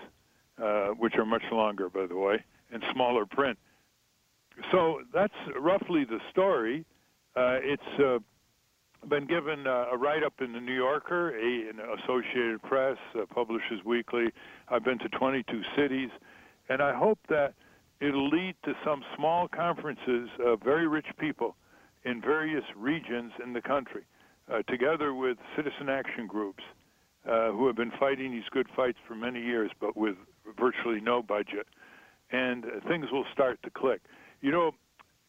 uh, 0.62 0.89
which 0.99 1.15
are 1.17 1.25
much 1.25 1.45
longer, 1.53 1.89
by 1.89 2.07
the 2.07 2.17
way, 2.17 2.43
and 2.73 2.83
smaller 2.93 3.27
print. 3.27 3.59
So 4.73 5.00
that's 5.15 5.35
roughly 5.59 6.05
the 6.05 6.19
story. 6.31 6.85
Uh, 7.37 7.59
it's 7.62 8.00
uh, 8.00 8.19
been 9.09 9.27
given 9.27 9.67
uh, 9.67 9.87
a 9.93 9.97
write-up 9.97 10.35
in 10.41 10.53
the 10.53 10.61
New 10.61 10.75
Yorker, 10.75 11.31
a, 11.31 11.71
Associated 12.03 12.62
Press, 12.62 12.97
uh, 13.15 13.25
Publishers 13.33 13.81
Weekly. 13.85 14.27
I've 14.69 14.85
been 14.85 14.99
to 14.99 15.09
22 15.11 15.62
cities, 15.77 16.11
and 16.69 16.83
I 16.83 16.95
hope 16.95 17.19
that 17.29 17.55
it'll 18.00 18.29
lead 18.29 18.57
to 18.65 18.73
some 18.85 19.03
small 19.17 19.49
conferences 19.49 20.29
of 20.45 20.61
very 20.62 20.89
rich 20.89 21.07
people 21.19 21.55
in 22.04 22.21
various 22.21 22.64
regions 22.76 23.33
in 23.42 23.52
the 23.52 23.61
country, 23.61 24.02
uh, 24.52 24.62
together 24.62 25.14
with 25.14 25.37
citizen 25.57 25.88
action 25.88 26.26
groups 26.26 26.62
uh, 27.28 27.52
who 27.52 27.66
have 27.66 27.76
been 27.76 27.92
fighting 27.99 28.33
these 28.33 28.49
good 28.50 28.66
fights 28.75 28.99
for 29.07 29.14
many 29.14 29.40
years, 29.42 29.71
but 29.80 29.97
with 29.97 30.16
virtually 30.59 31.00
no 31.00 31.23
budget. 31.23 31.66
And 32.33 32.64
uh, 32.64 32.69
things 32.88 33.07
will 33.12 33.26
start 33.33 33.61
to 33.64 33.71
click. 33.71 34.00
You 34.40 34.50
know, 34.50 34.73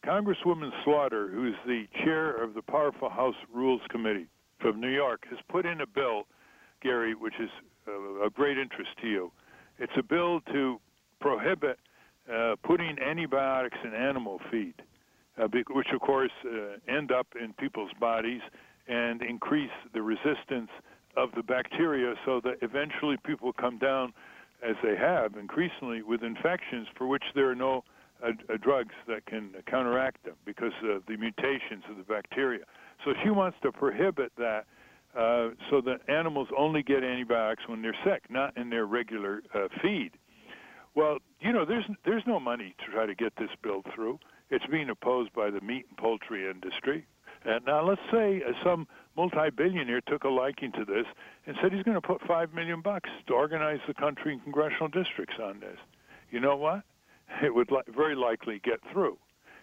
Congresswoman 0.04 0.70
Slaughter, 0.84 1.28
who's 1.28 1.54
the 1.66 1.84
chair 2.02 2.42
of 2.42 2.54
the 2.54 2.62
powerful 2.62 3.08
House 3.08 3.36
Rules 3.52 3.82
Committee 3.90 4.26
from 4.60 4.80
New 4.80 4.88
York, 4.88 5.24
has 5.30 5.38
put 5.48 5.66
in 5.66 5.80
a 5.80 5.86
bill, 5.86 6.26
Gary, 6.82 7.14
which 7.14 7.34
is 7.38 7.50
of 7.86 8.32
great 8.34 8.58
interest 8.58 8.90
to 9.00 9.08
you. 9.08 9.32
It's 9.78 9.92
a 9.96 10.02
bill 10.02 10.40
to 10.52 10.80
prohibit 11.20 11.78
uh, 12.32 12.56
putting 12.62 12.98
antibiotics 12.98 13.78
in 13.84 13.94
animal 13.94 14.40
feed 14.50 14.74
uh, 15.38 15.48
which 15.70 15.88
of 15.92 16.00
course 16.00 16.30
uh, 16.44 16.92
end 16.92 17.12
up 17.12 17.26
in 17.40 17.52
people's 17.54 17.92
bodies 18.00 18.40
and 18.88 19.22
increase 19.22 19.70
the 19.94 20.02
resistance 20.02 20.70
of 21.16 21.30
the 21.36 21.42
bacteria 21.42 22.14
so 22.24 22.40
that 22.42 22.54
eventually 22.62 23.16
people 23.24 23.52
come 23.52 23.78
down 23.78 24.12
as 24.66 24.76
they 24.82 24.96
have 24.96 25.36
increasingly 25.36 26.02
with 26.02 26.22
infections 26.22 26.86
for 26.96 27.06
which 27.06 27.24
there 27.34 27.50
are 27.50 27.54
no 27.54 27.84
uh, 28.22 28.28
uh 28.28 28.56
drugs 28.62 28.94
that 29.08 29.26
can 29.26 29.50
counteract 29.66 30.24
them 30.24 30.34
because 30.44 30.72
of 30.84 31.02
the 31.06 31.16
mutations 31.16 31.82
of 31.90 31.96
the 31.96 32.04
bacteria. 32.04 32.64
So 33.04 33.12
she 33.22 33.30
wants 33.30 33.56
to 33.62 33.72
prohibit 33.72 34.32
that 34.38 34.64
uh, 35.16 35.50
so 35.70 35.82
that 35.82 36.00
animals 36.08 36.48
only 36.56 36.82
get 36.82 37.04
antibiotics 37.04 37.64
when 37.68 37.82
they're 37.82 37.96
sick, 38.04 38.22
not 38.30 38.56
in 38.56 38.70
their 38.70 38.86
regular 38.86 39.42
uh, 39.54 39.68
feed. 39.82 40.12
Well, 40.94 41.18
you 41.40 41.52
know, 41.52 41.64
there's 41.66 41.84
there's 42.04 42.22
no 42.26 42.40
money 42.40 42.74
to 42.84 42.92
try 42.92 43.06
to 43.06 43.14
get 43.14 43.34
this 43.36 43.50
bill 43.62 43.82
through. 43.94 44.18
It's 44.52 44.66
being 44.66 44.90
opposed 44.90 45.32
by 45.32 45.48
the 45.50 45.62
meat 45.62 45.86
and 45.88 45.96
poultry 45.96 46.48
industry. 46.48 47.06
And 47.46 47.64
now 47.64 47.88
let's 47.88 48.02
say 48.12 48.42
some 48.62 48.86
multi-billionaire 49.16 50.02
took 50.02 50.24
a 50.24 50.28
liking 50.28 50.72
to 50.72 50.84
this 50.84 51.06
and 51.46 51.56
said 51.60 51.72
he's 51.72 51.82
going 51.82 52.00
to 52.00 52.06
put 52.06 52.20
five 52.28 52.52
million 52.52 52.82
bucks 52.82 53.08
to 53.28 53.32
organize 53.32 53.80
the 53.88 53.94
country 53.94 54.34
in 54.34 54.40
congressional 54.40 54.88
districts 54.88 55.36
on 55.42 55.58
this. 55.60 55.78
You 56.30 56.38
know 56.38 56.56
what? 56.56 56.82
It 57.42 57.54
would 57.54 57.70
li- 57.70 57.80
very 57.96 58.14
likely 58.14 58.60
get 58.62 58.80
through. 58.92 59.16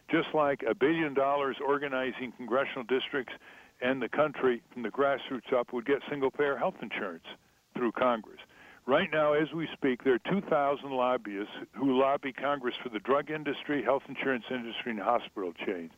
Just 0.10 0.30
like 0.34 0.64
a 0.68 0.74
billion 0.74 1.14
dollars 1.14 1.58
organizing 1.64 2.34
congressional 2.36 2.84
districts 2.84 3.34
and 3.80 4.02
the 4.02 4.10
country 4.10 4.64
from 4.74 4.82
the 4.82 4.90
grassroots 4.90 5.54
up 5.56 5.72
would 5.72 5.86
get 5.86 6.00
single-payer 6.10 6.58
health 6.58 6.78
insurance 6.82 7.28
through 7.76 7.92
Congress. 7.92 8.40
Right 8.90 9.12
now, 9.14 9.34
as 9.34 9.54
we 9.54 9.68
speak, 9.72 10.04
there 10.04 10.16
are 10.16 10.32
2,000 10.32 10.90
lobbyists 10.90 11.54
who 11.78 12.00
lobby 12.00 12.34
Congress 12.34 12.74
for 12.82 12.90
the 12.90 12.98
drug 12.98 13.30
industry, 13.30 13.84
health 13.84 14.02
insurance 14.10 14.46
industry, 14.50 14.94
and 14.94 15.00
hospital 15.00 15.54
chains. 15.64 15.92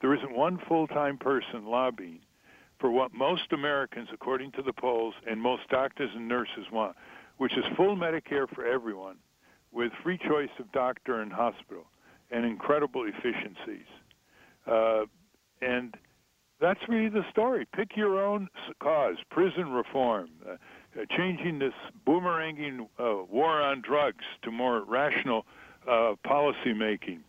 There 0.00 0.14
isn't 0.14 0.32
one 0.32 0.60
full 0.68 0.86
time 0.86 1.18
person 1.18 1.66
lobbying 1.66 2.20
for 2.78 2.92
what 2.92 3.12
most 3.12 3.52
Americans, 3.52 4.10
according 4.12 4.52
to 4.52 4.62
the 4.62 4.72
polls, 4.72 5.14
and 5.28 5.40
most 5.40 5.68
doctors 5.70 6.10
and 6.14 6.28
nurses 6.28 6.66
want, 6.70 6.94
which 7.38 7.50
is 7.58 7.64
full 7.76 7.96
Medicare 7.96 8.48
for 8.54 8.64
everyone 8.64 9.16
with 9.72 9.90
free 10.04 10.16
choice 10.16 10.50
of 10.60 10.70
doctor 10.70 11.22
and 11.22 11.32
hospital 11.32 11.86
and 12.30 12.44
incredible 12.44 13.08
efficiencies. 13.08 13.88
Uh, 14.68 15.06
and 15.62 15.96
that's 16.60 16.80
really 16.88 17.08
the 17.08 17.24
story. 17.28 17.66
Pick 17.74 17.96
your 17.96 18.24
own 18.24 18.48
cause 18.78 19.16
prison 19.30 19.72
reform, 19.72 20.30
uh, 20.48 20.56
changing 21.16 21.58
this 21.58 21.74
boomeranging 22.06 22.88
uh, 22.98 23.24
war 23.28 23.60
on 23.60 23.82
drugs 23.82 24.24
to 24.42 24.50
more 24.50 24.82
rational 24.82 25.46
uh, 25.88 26.14
policy 26.24 26.72
making, 26.72 27.22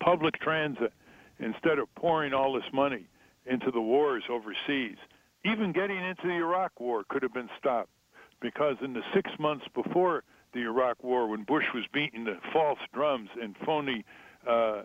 public 0.00 0.38
transit 0.40 0.92
instead 1.38 1.78
of 1.78 1.92
pouring 1.94 2.32
all 2.32 2.52
this 2.52 2.70
money 2.72 3.06
into 3.46 3.70
the 3.70 3.80
wars 3.80 4.24
overseas. 4.30 4.96
Even 5.44 5.72
getting 5.72 5.98
into 5.98 6.26
the 6.26 6.34
Iraq 6.34 6.72
War 6.80 7.04
could 7.08 7.22
have 7.22 7.34
been 7.34 7.50
stopped 7.58 7.90
because 8.40 8.76
in 8.82 8.94
the 8.94 9.02
six 9.14 9.30
months 9.38 9.66
before 9.74 10.22
the 10.52 10.60
Iraq 10.60 11.02
War, 11.02 11.28
when 11.28 11.42
Bush 11.42 11.64
was 11.74 11.84
beating 11.92 12.24
the 12.24 12.38
false 12.52 12.78
drums 12.92 13.28
and 13.40 13.54
phony 13.64 14.04
uh, 14.46 14.50
uh, 14.50 14.84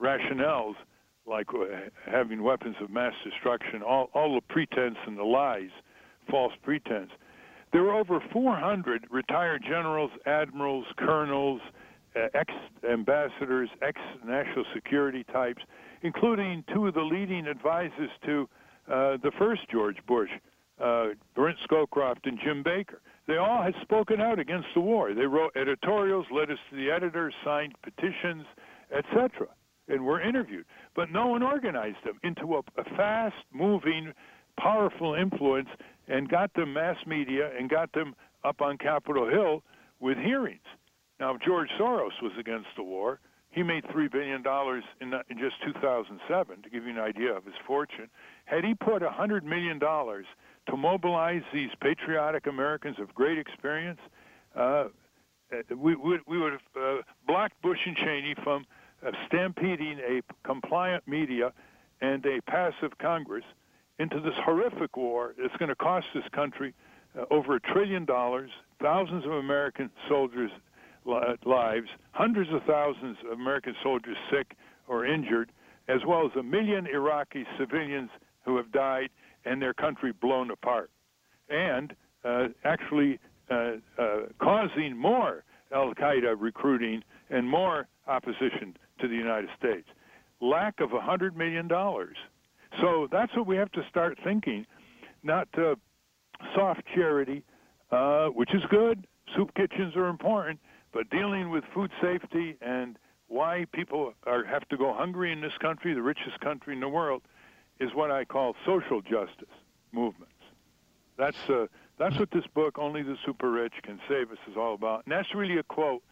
rationales 0.00 0.74
like 1.26 1.46
uh, 1.54 1.64
having 2.10 2.42
weapons 2.42 2.76
of 2.80 2.90
mass 2.90 3.12
destruction, 3.22 3.82
all, 3.82 4.10
all 4.14 4.34
the 4.34 4.40
pretense 4.40 4.96
and 5.06 5.18
the 5.18 5.24
lies 5.24 5.70
false 6.30 6.52
pretense. 6.62 7.10
There 7.72 7.82
were 7.82 7.94
over 7.94 8.20
400 8.32 9.06
retired 9.10 9.62
generals, 9.62 10.10
admirals, 10.26 10.86
colonels, 10.96 11.60
uh, 12.16 12.26
ex 12.34 12.52
ambassadors, 12.90 13.70
ex 13.82 14.00
national 14.26 14.64
security 14.74 15.24
types, 15.24 15.62
including 16.02 16.64
two 16.74 16.86
of 16.88 16.94
the 16.94 17.02
leading 17.02 17.46
advisors 17.46 18.10
to 18.26 18.48
uh, 18.88 19.16
the 19.22 19.30
first 19.38 19.62
George 19.70 19.98
Bush, 20.06 20.30
uh, 20.82 21.08
Brent 21.36 21.58
Scowcroft 21.68 22.24
and 22.24 22.38
Jim 22.42 22.62
Baker. 22.64 23.00
They 23.28 23.36
all 23.36 23.62
had 23.62 23.74
spoken 23.82 24.20
out 24.20 24.40
against 24.40 24.68
the 24.74 24.80
war. 24.80 25.14
They 25.14 25.26
wrote 25.26 25.52
editorials, 25.54 26.26
letters 26.32 26.58
to 26.70 26.76
the 26.76 26.90
editors, 26.90 27.32
signed 27.44 27.74
petitions, 27.82 28.44
etc., 28.96 29.46
and 29.86 30.04
were 30.04 30.20
interviewed. 30.20 30.64
But 30.96 31.12
no 31.12 31.28
one 31.28 31.42
organized 31.42 31.98
them 32.04 32.18
into 32.24 32.56
a, 32.56 32.58
a 32.80 32.84
fast 32.96 33.36
moving, 33.52 34.12
powerful 34.58 35.14
influence 35.14 35.68
and 36.10 36.28
got 36.28 36.52
them 36.54 36.74
mass 36.74 36.96
media 37.06 37.50
and 37.56 37.70
got 37.70 37.92
them 37.92 38.14
up 38.44 38.60
on 38.60 38.76
Capitol 38.76 39.28
Hill 39.28 39.62
with 40.00 40.18
hearings. 40.18 40.60
Now, 41.18 41.38
George 41.44 41.68
Soros 41.78 42.20
was 42.22 42.32
against 42.38 42.68
the 42.76 42.82
war, 42.82 43.20
he 43.50 43.62
made 43.62 43.84
$3 43.84 44.10
billion 44.10 44.44
in, 45.00 45.20
in 45.28 45.38
just 45.38 45.56
2007, 45.64 46.62
to 46.62 46.70
give 46.70 46.84
you 46.84 46.90
an 46.90 46.98
idea 46.98 47.36
of 47.36 47.44
his 47.44 47.54
fortune. 47.66 48.08
Had 48.44 48.64
he 48.64 48.74
put 48.74 49.02
$100 49.02 49.42
million 49.42 49.80
to 49.80 50.76
mobilize 50.76 51.42
these 51.52 51.70
patriotic 51.80 52.46
Americans 52.46 52.98
of 53.00 53.12
great 53.14 53.38
experience, 53.38 53.98
uh, 54.54 54.84
we, 55.76 55.96
we, 55.96 56.20
we 56.28 56.38
would 56.38 56.52
have 56.52 56.60
uh, 56.80 57.02
blocked 57.26 57.60
Bush 57.60 57.80
and 57.86 57.96
Cheney 57.96 58.36
from 58.44 58.66
uh, 59.04 59.10
stampeding 59.26 59.98
a 59.98 60.22
compliant 60.44 61.06
media 61.08 61.52
and 62.00 62.24
a 62.26 62.40
passive 62.42 62.96
Congress 62.98 63.44
into 64.00 64.18
this 64.20 64.34
horrific 64.44 64.96
war 64.96 65.34
It's 65.38 65.54
going 65.58 65.68
to 65.68 65.74
cost 65.76 66.06
this 66.14 66.24
country 66.34 66.74
uh, 67.18 67.24
over 67.30 67.56
a 67.56 67.60
trillion 67.60 68.04
dollars, 68.04 68.50
thousands 68.80 69.24
of 69.26 69.32
American 69.32 69.90
soldiers' 70.08 70.50
li- 71.04 71.36
lives, 71.44 71.88
hundreds 72.12 72.50
of 72.52 72.62
thousands 72.66 73.16
of 73.26 73.38
American 73.38 73.74
soldiers 73.82 74.16
sick 74.32 74.56
or 74.88 75.04
injured, 75.06 75.50
as 75.88 76.00
well 76.06 76.24
as 76.24 76.32
a 76.38 76.42
million 76.42 76.86
Iraqi 76.86 77.44
civilians 77.58 78.10
who 78.44 78.56
have 78.56 78.70
died 78.72 79.10
and 79.44 79.60
their 79.60 79.74
country 79.74 80.12
blown 80.12 80.50
apart. 80.50 80.90
and 81.48 81.94
uh, 82.24 82.48
actually 82.64 83.18
uh, 83.50 83.72
uh, 83.98 84.20
causing 84.40 84.96
more 84.96 85.42
Al 85.74 85.92
Qaeda 85.94 86.34
recruiting 86.38 87.02
and 87.30 87.48
more 87.48 87.88
opposition 88.06 88.76
to 89.00 89.08
the 89.08 89.14
United 89.14 89.48
States. 89.58 89.88
Lack 90.40 90.80
of 90.80 90.90
$100 90.90 91.34
million. 91.36 91.68
So 92.80 93.08
that's 93.10 93.34
what 93.36 93.46
we 93.46 93.56
have 93.56 93.70
to 93.72 93.82
start 93.88 94.18
thinking, 94.24 94.66
not 95.22 95.48
soft 96.54 96.82
charity, 96.94 97.42
uh, 97.90 98.28
which 98.28 98.54
is 98.54 98.62
good. 98.70 99.06
Soup 99.36 99.52
kitchens 99.54 99.94
are 99.96 100.08
important, 100.08 100.58
but 100.92 101.08
dealing 101.10 101.50
with 101.50 101.64
food 101.74 101.90
safety 102.02 102.56
and 102.60 102.98
why 103.28 103.64
people 103.72 104.12
are 104.26 104.44
have 104.44 104.68
to 104.68 104.76
go 104.76 104.92
hungry 104.92 105.32
in 105.32 105.40
this 105.40 105.56
country, 105.60 105.94
the 105.94 106.02
richest 106.02 106.40
country 106.40 106.74
in 106.74 106.80
the 106.80 106.88
world, 106.88 107.22
is 107.78 107.90
what 107.94 108.10
I 108.10 108.24
call 108.24 108.56
social 108.66 109.00
justice 109.00 109.54
movements. 109.92 110.34
That's 111.16 111.48
uh, 111.48 111.66
that's 111.98 112.18
what 112.18 112.30
this 112.30 112.46
book, 112.54 112.78
Only 112.78 113.02
the 113.02 113.16
Super 113.26 113.50
Rich 113.50 113.74
Can 113.82 114.00
Save 114.08 114.30
Us, 114.32 114.38
is 114.50 114.56
all 114.56 114.74
about. 114.74 115.04
And 115.04 115.12
that's 115.12 115.34
really 115.34 115.58
a 115.58 115.62
quote 115.62 116.02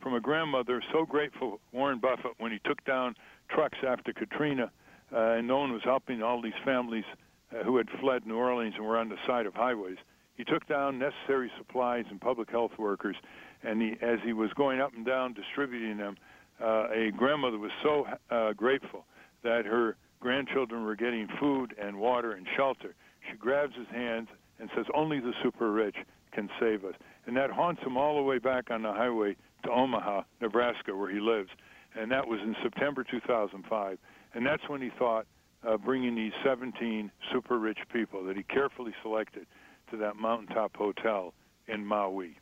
from 0.00 0.14
a 0.14 0.20
grandmother 0.20 0.82
so 0.92 1.04
grateful 1.04 1.60
Warren 1.72 1.98
Buffett 1.98 2.32
when 2.38 2.52
he 2.52 2.60
took 2.64 2.84
down 2.84 3.16
trucks 3.50 3.78
after 3.86 4.12
Katrina, 4.12 4.70
uh, 5.12 5.32
and 5.32 5.46
no 5.46 5.58
one 5.58 5.72
was 5.72 5.82
helping 5.84 6.22
all 6.22 6.40
these 6.40 6.52
families 6.64 7.04
uh, 7.52 7.64
who 7.64 7.76
had 7.76 7.88
fled 8.00 8.26
New 8.26 8.36
Orleans 8.36 8.74
and 8.76 8.86
were 8.86 8.98
on 8.98 9.08
the 9.08 9.16
side 9.26 9.46
of 9.46 9.54
highways. 9.54 9.96
He 10.36 10.44
took 10.44 10.66
down 10.68 10.98
necessary 10.98 11.50
supplies 11.58 12.04
and 12.10 12.20
public 12.20 12.50
health 12.50 12.72
workers, 12.78 13.16
and 13.62 13.82
he, 13.82 13.92
as 14.02 14.18
he 14.24 14.32
was 14.32 14.50
going 14.54 14.80
up 14.80 14.92
and 14.94 15.04
down 15.04 15.32
distributing 15.32 15.96
them, 15.96 16.16
uh, 16.62 16.88
a 16.90 17.10
grandmother 17.16 17.58
was 17.58 17.70
so 17.82 18.06
uh, 18.30 18.52
grateful 18.52 19.04
that 19.42 19.64
her 19.64 19.96
grandchildren 20.20 20.84
were 20.84 20.96
getting 20.96 21.28
food 21.40 21.74
and 21.80 21.96
water 21.96 22.32
and 22.32 22.46
shelter. 22.56 22.94
She 23.30 23.36
grabs 23.36 23.74
his 23.76 23.88
hands 23.88 24.28
and 24.58 24.68
says, 24.76 24.86
Only 24.94 25.20
the 25.20 25.32
super 25.42 25.72
rich 25.72 25.96
can 26.32 26.48
save 26.60 26.84
us. 26.84 26.94
And 27.26 27.36
that 27.36 27.50
haunts 27.50 27.82
him 27.82 27.96
all 27.96 28.16
the 28.16 28.22
way 28.22 28.38
back 28.38 28.70
on 28.70 28.82
the 28.82 28.92
highway 28.92 29.36
to 29.64 29.70
Omaha, 29.70 30.22
Nebraska, 30.40 30.94
where 30.94 31.10
he 31.10 31.20
lives. 31.20 31.50
And 31.98 32.10
that 32.10 32.26
was 32.26 32.40
in 32.40 32.54
September 32.62 33.04
2005. 33.04 33.98
And 34.34 34.46
that's 34.46 34.68
when 34.68 34.80
he 34.80 34.90
thought 34.98 35.26
of 35.62 35.84
bringing 35.84 36.14
these 36.14 36.32
17 36.44 37.10
super 37.32 37.58
rich 37.58 37.78
people 37.92 38.24
that 38.24 38.36
he 38.36 38.42
carefully 38.44 38.94
selected 39.02 39.46
to 39.90 39.96
that 39.96 40.16
mountaintop 40.16 40.76
hotel 40.76 41.34
in 41.66 41.84
Maui. 41.84 42.38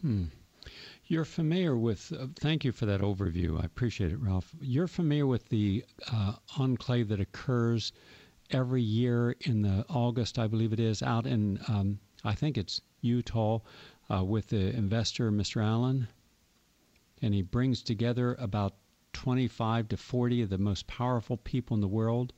Hmm. 0.00 0.24
You're 1.06 1.24
familiar 1.24 1.76
with, 1.76 2.12
uh, 2.18 2.28
thank 2.40 2.64
you 2.64 2.72
for 2.72 2.86
that 2.86 3.00
overview. 3.00 3.60
I 3.60 3.64
appreciate 3.64 4.12
it, 4.12 4.18
Ralph. 4.20 4.54
You're 4.60 4.86
familiar 4.86 5.26
with 5.26 5.48
the 5.48 5.84
uh, 6.10 6.34
enclave 6.56 7.08
that 7.08 7.20
occurs 7.20 7.92
every 8.50 8.82
year 8.82 9.36
in 9.40 9.62
the 9.62 9.84
August, 9.88 10.38
I 10.38 10.46
believe 10.46 10.72
it 10.72 10.80
is, 10.80 11.02
out 11.02 11.26
in 11.26 11.58
um, 11.68 11.98
I 12.24 12.34
think 12.34 12.56
it's 12.56 12.80
Utah, 13.00 13.58
uh, 14.10 14.24
with 14.24 14.48
the 14.48 14.74
investor 14.76 15.30
Mr. 15.32 15.64
Allen, 15.64 16.08
and 17.20 17.34
he 17.34 17.42
brings 17.42 17.82
together 17.82 18.36
about 18.38 18.74
25 19.12 19.88
to 19.88 19.96
40 19.96 20.42
of 20.42 20.50
the 20.50 20.58
most 20.58 20.86
powerful 20.86 21.36
people 21.36 21.74
in 21.74 21.80
the 21.80 21.88
world, 21.88 22.32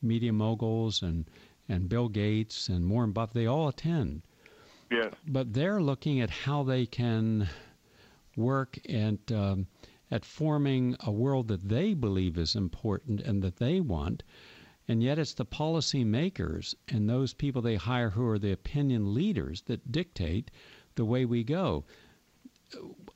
media 0.00 0.32
moguls 0.32 1.02
and 1.02 1.28
and 1.68 1.88
Bill 1.88 2.08
Gates 2.08 2.68
and 2.68 2.90
Warren 2.90 3.12
Buffett. 3.12 3.34
They 3.34 3.46
all 3.46 3.68
attend. 3.68 4.22
Yes. 4.90 5.14
But 5.26 5.54
they're 5.54 5.80
looking 5.80 6.20
at 6.20 6.28
how 6.28 6.64
they 6.64 6.86
can 6.86 7.48
work 8.36 8.78
at 8.88 9.32
um, 9.32 9.66
at 10.10 10.24
forming 10.24 10.96
a 11.00 11.10
world 11.10 11.48
that 11.48 11.68
they 11.68 11.94
believe 11.94 12.36
is 12.36 12.54
important 12.56 13.20
and 13.20 13.42
that 13.42 13.56
they 13.56 13.80
want 13.80 14.22
and 14.88 15.02
yet 15.02 15.18
it's 15.18 15.34
the 15.34 15.46
policymakers 15.46 16.74
and 16.88 17.08
those 17.08 17.32
people 17.32 17.62
they 17.62 17.76
hire 17.76 18.10
who 18.10 18.26
are 18.26 18.38
the 18.38 18.52
opinion 18.52 19.14
leaders 19.14 19.62
that 19.62 19.92
dictate 19.92 20.50
the 20.96 21.04
way 21.04 21.24
we 21.24 21.44
go. 21.44 21.84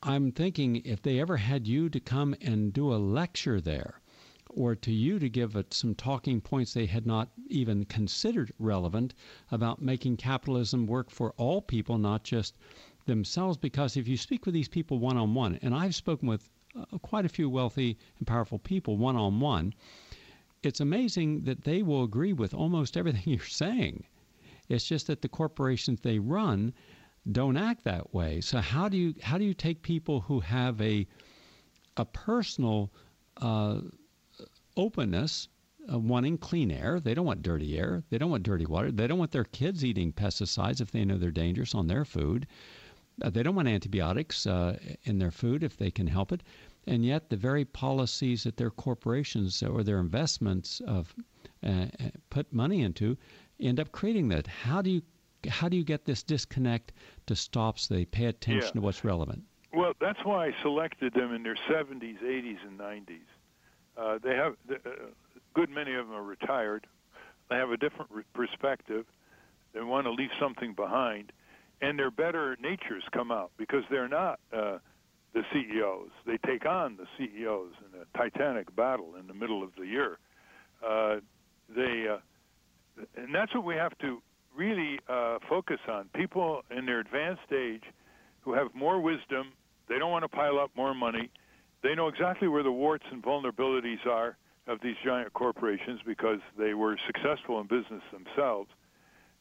I'm 0.03 0.31
thinking 0.31 0.77
if 0.85 1.01
they 1.01 1.19
ever 1.19 1.39
had 1.39 1.67
you 1.67 1.89
to 1.89 1.99
come 2.01 2.35
and 2.43 2.71
do 2.71 2.93
a 2.93 2.97
lecture 2.97 3.63
there, 3.63 4.03
or 4.51 4.75
to 4.75 4.93
you 4.93 5.19
to 5.19 5.29
give 5.29 5.57
some 5.71 5.95
talking 5.95 6.41
points 6.41 6.75
they 6.75 6.85
had 6.85 7.07
not 7.07 7.31
even 7.49 7.87
considered 7.87 8.53
relevant 8.59 9.15
about 9.51 9.81
making 9.81 10.19
capitalism 10.19 10.87
work 10.87 11.11
for 11.11 11.33
all 11.39 11.63
people, 11.63 11.97
not 11.97 12.25
just 12.25 12.59
themselves. 13.07 13.57
Because 13.57 13.97
if 13.97 14.07
you 14.07 14.19
speak 14.19 14.45
with 14.45 14.53
these 14.55 14.69
people 14.69 14.99
one 14.99 15.17
on 15.17 15.35
one, 15.35 15.59
and 15.63 15.75
I've 15.75 15.95
spoken 15.95 16.29
with 16.29 16.51
uh, 16.75 16.99
quite 16.99 17.25
a 17.25 17.31
few 17.31 17.49
wealthy 17.49 17.97
and 18.19 18.27
powerful 18.27 18.59
people 18.59 18.99
one 18.99 19.17
on 19.17 19.41
one, 19.41 19.73
it's 20.63 20.81
amazing 20.81 21.45
that 21.45 21.65
they 21.65 21.83
will 21.83 22.05
agree 22.05 22.35
with 22.35 22.53
almost 22.53 22.97
everything 22.97 23.23
you're 23.25 23.41
saying. 23.45 24.05
It's 24.69 24.87
just 24.87 25.07
that 25.07 25.23
the 25.23 25.29
corporations 25.29 26.01
they 26.01 26.19
run 26.19 26.75
don't 27.33 27.57
act 27.57 27.85
that 27.85 28.15
way. 28.15 28.41
So 28.41 28.61
how 28.61 28.89
do 28.89 28.97
you 28.97 29.15
how 29.23 29.39
do 29.39 29.45
you 29.45 29.55
take 29.55 29.83
people 29.83 30.21
who 30.21 30.41
have 30.41 30.81
a 30.81 31.07
a 31.97 32.05
personal 32.05 32.93
uh, 33.39 33.81
openness, 34.77 35.49
uh, 35.93 35.99
wanting 35.99 36.39
clean 36.39 36.71
air? 36.71 37.01
They 37.01 37.15
don't 37.15 37.27
want 37.27 37.43
dirty 37.43 37.79
air. 37.79 38.03
They 38.11 38.19
don't 38.19 38.31
want 38.31 38.43
dirty 38.43 38.67
water. 38.67 38.93
They 38.93 39.07
don't 39.07 39.19
want 39.19 39.33
their 39.33 39.45
kids 39.45 39.85
eating 39.85 40.13
pesticides 40.13 40.81
if 40.81 40.91
they 40.91 41.05
know 41.05 41.19
they're 41.19 41.31
dangerous 41.31 41.75
on 41.75 41.87
their 41.87 42.05
food. 42.05 42.47
Uh, 43.23 43.31
they 43.31 43.43
don't 43.43 43.55
want 43.55 43.69
antibiotics 43.69 44.47
uh, 44.47 44.79
in 45.05 45.19
their 45.19 45.31
food 45.31 45.63
if 45.63 45.77
they 45.77 45.91
can 45.91 46.07
help 46.07 46.33
it 46.33 46.43
and 46.87 47.05
yet 47.05 47.29
the 47.29 47.37
very 47.37 47.65
policies 47.65 48.45
that 48.45 48.57
their 48.57 48.71
corporations 48.71 49.63
or 49.63 49.83
their 49.83 49.99
investments 49.99 50.81
of 50.87 51.15
uh, 51.67 51.87
put 52.31 52.53
money 52.53 52.83
into 52.83 53.17
end 53.59 53.81
up 53.81 53.91
creating 53.91 54.29
that. 54.29 54.47
How 54.47 54.83
do 54.83 54.91
you 54.91 55.03
how 55.49 55.69
do 55.69 55.77
you 55.77 55.85
get 55.85 56.05
this 56.05 56.23
disconnect 56.23 56.93
to 57.27 57.37
stop 57.37 57.79
so 57.79 57.95
they 57.95 58.05
pay 58.05 58.27
attention 58.27 58.69
yeah. 58.69 58.73
to 58.73 58.81
what's 58.81 59.05
relevant? 59.05 59.43
Well, 59.73 59.93
that's 60.01 60.19
why 60.25 60.47
I 60.47 60.53
selected 60.63 61.15
them 61.15 61.35
in 61.35 61.43
their 61.43 61.57
70s, 61.69 62.23
80s, 62.23 62.59
and 62.67 62.79
90s. 62.79 63.19
Uh, 63.97 64.19
they 64.23 64.35
have 64.35 64.55
a 64.71 64.75
uh, 64.75 64.93
good 65.55 65.71
many 65.71 65.95
of 65.95 66.07
them 66.07 66.17
are 66.17 66.23
retired. 66.23 66.87
They 67.51 67.57
have 67.57 67.71
a 67.71 67.77
different 67.77 68.11
re- 68.11 68.23
perspective. 68.35 69.07
They 69.73 69.81
want 69.81 70.07
to 70.07 70.11
leave 70.11 70.31
something 70.41 70.75
behind, 70.75 71.33
and 71.81 71.99
their 71.99 72.11
better 72.11 72.57
natures 72.61 73.05
come 73.13 73.31
out 73.31 73.53
because 73.57 73.85
they're 73.91 74.09
not. 74.09 74.41
Uh, 74.53 74.79
the 75.37 75.43
CEOs. 75.53 76.09
They 76.27 76.39
take 76.39 76.65
on 76.65 76.97
the 76.97 77.07
CEOs 77.19 77.73
in 77.85 78.01
a 78.01 78.19
titanic 78.19 78.75
battle 78.75 79.17
in 79.21 79.27
the 79.27 79.35
middle 79.35 79.63
of 79.63 79.71
the 79.79 79.85
year. 79.85 80.19
Uh, 80.83 81.17
they, 81.69 82.07
uh, 82.11 83.03
and 83.17 83.35
that's 83.35 83.55
what 83.55 83.65
we 83.65 83.75
have 83.75 83.97
to 83.99 84.23
really 84.57 84.99
uh, 85.09 85.39
focus 85.49 85.79
on. 85.89 86.09
People 86.15 86.63
in 86.77 86.87
their 86.87 87.01
advanced 87.01 87.53
age 87.53 87.83
who 88.41 88.55
have 88.55 88.69
more 88.75 89.01
wisdom. 89.01 89.53
They 89.89 89.99
don't 89.99 90.11
want 90.11 90.25
to 90.25 90.29
pile 90.29 90.59
up 90.59 90.71
more 90.77 90.95
money. 90.95 91.31
They 91.83 91.95
know 91.95 92.09
exactly 92.09 92.49
where 92.49 92.63
the 92.63 92.73
warts 92.73 93.05
and 93.11 93.23
vulnerabilities 93.23 94.05
are 94.07 94.37
of 94.67 94.81
these 94.83 94.97
giant 95.05 95.33
corporations 95.33 96.01
because 96.05 96.41
they 96.59 96.75
were 96.75 96.97
successful 97.07 97.61
in 97.61 97.67
business 97.67 98.03
themselves, 98.13 98.69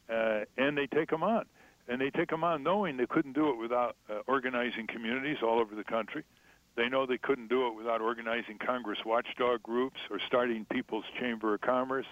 uh, 0.08 0.40
and 0.56 0.78
they 0.78 0.86
take 0.86 1.10
them 1.10 1.24
on 1.24 1.46
and 1.88 2.00
they 2.00 2.10
take 2.10 2.30
them 2.30 2.44
on 2.44 2.62
knowing 2.62 2.96
they 2.96 3.06
couldn't 3.06 3.32
do 3.32 3.48
it 3.50 3.56
without 3.56 3.96
uh, 4.10 4.18
organizing 4.26 4.86
communities 4.86 5.38
all 5.42 5.60
over 5.60 5.74
the 5.74 5.84
country. 5.84 6.24
They 6.76 6.88
know 6.88 7.06
they 7.06 7.18
couldn't 7.18 7.48
do 7.48 7.66
it 7.68 7.74
without 7.74 8.00
organizing 8.00 8.58
Congress 8.64 8.98
watchdog 9.06 9.62
groups 9.62 9.98
or 10.10 10.18
starting 10.26 10.66
People's 10.70 11.04
Chamber 11.18 11.54
of 11.54 11.60
Commerce 11.62 12.06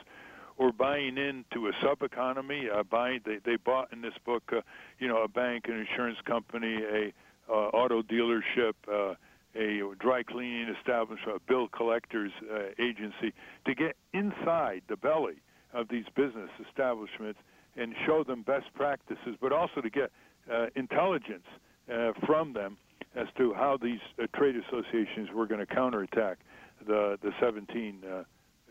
or 0.57 0.73
buying 0.73 1.19
into 1.19 1.69
a 1.69 1.73
sub 1.83 2.03
economy. 2.03 2.69
Uh, 2.73 2.83
buying 2.83 3.21
they 3.25 3.39
they 3.45 3.57
bought 3.57 3.93
in 3.93 4.01
this 4.01 4.15
book, 4.25 4.43
uh, 4.53 4.61
you 4.99 5.09
know, 5.09 5.23
a 5.23 5.29
bank, 5.29 5.65
an 5.69 5.75
insurance 5.75 6.19
company, 6.27 6.77
a 6.83 7.13
uh, 7.49 7.53
auto 7.53 8.03
dealership. 8.03 8.75
Uh, 8.91 9.15
a 9.57 9.83
dry 10.01 10.21
cleaning 10.25 10.75
establishment, 10.81 11.37
a 11.37 11.41
bill 11.49 11.69
collectors 11.69 12.33
uh, 12.53 12.71
agency, 12.83 13.33
to 13.65 13.73
get 13.73 13.97
inside 14.13 14.83
the 14.89 14.97
belly 14.97 15.37
of 15.73 15.89
these 15.89 16.07
business 16.17 16.51
establishments 16.69 17.39
and 17.77 17.95
show 18.07 18.25
them 18.25 18.43
best 18.43 18.67
practices, 18.75 19.37
but 19.41 19.53
also 19.53 19.81
to 19.81 19.91
get 19.91 20.11
uh, 20.53 20.67
intelligence 20.77 21.47
uh, 21.93 22.13
from 22.27 22.53
them 22.53 22.77
as 23.17 23.27
to 23.37 23.55
how 23.55 23.79
these 23.81 24.01
uh, 24.21 24.27
trade 24.37 24.57
associations 24.57 25.31
were 25.33 25.47
going 25.47 25.65
to 25.65 25.73
counterattack 25.73 26.39
the 26.87 27.19
the 27.23 27.31
17 27.41 28.03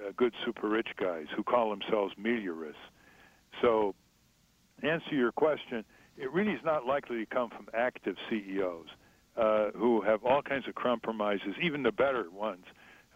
uh, 0.04 0.10
uh, 0.10 0.12
good 0.18 0.34
super 0.46 0.70
rich 0.70 0.90
guys 1.00 1.26
who 1.36 1.44
call 1.44 1.70
themselves 1.70 2.14
meliorists. 2.20 2.74
So, 3.62 3.96
answer 4.82 5.16
your 5.16 5.32
question, 5.32 5.84
it 6.18 6.32
really 6.32 6.52
is 6.52 6.62
not 6.64 6.86
likely 6.86 7.18
to 7.18 7.26
come 7.26 7.50
from 7.50 7.68
active 7.74 8.16
CEOs 8.30 8.88
uh, 9.38 9.72
who 9.76 10.02
have 10.02 10.24
all 10.24 10.42
kinds 10.42 10.68
of 10.68 10.76
compromises, 10.76 11.56
even 11.62 11.84
the 11.84 11.92
better 11.92 12.26
ones, 12.32 12.66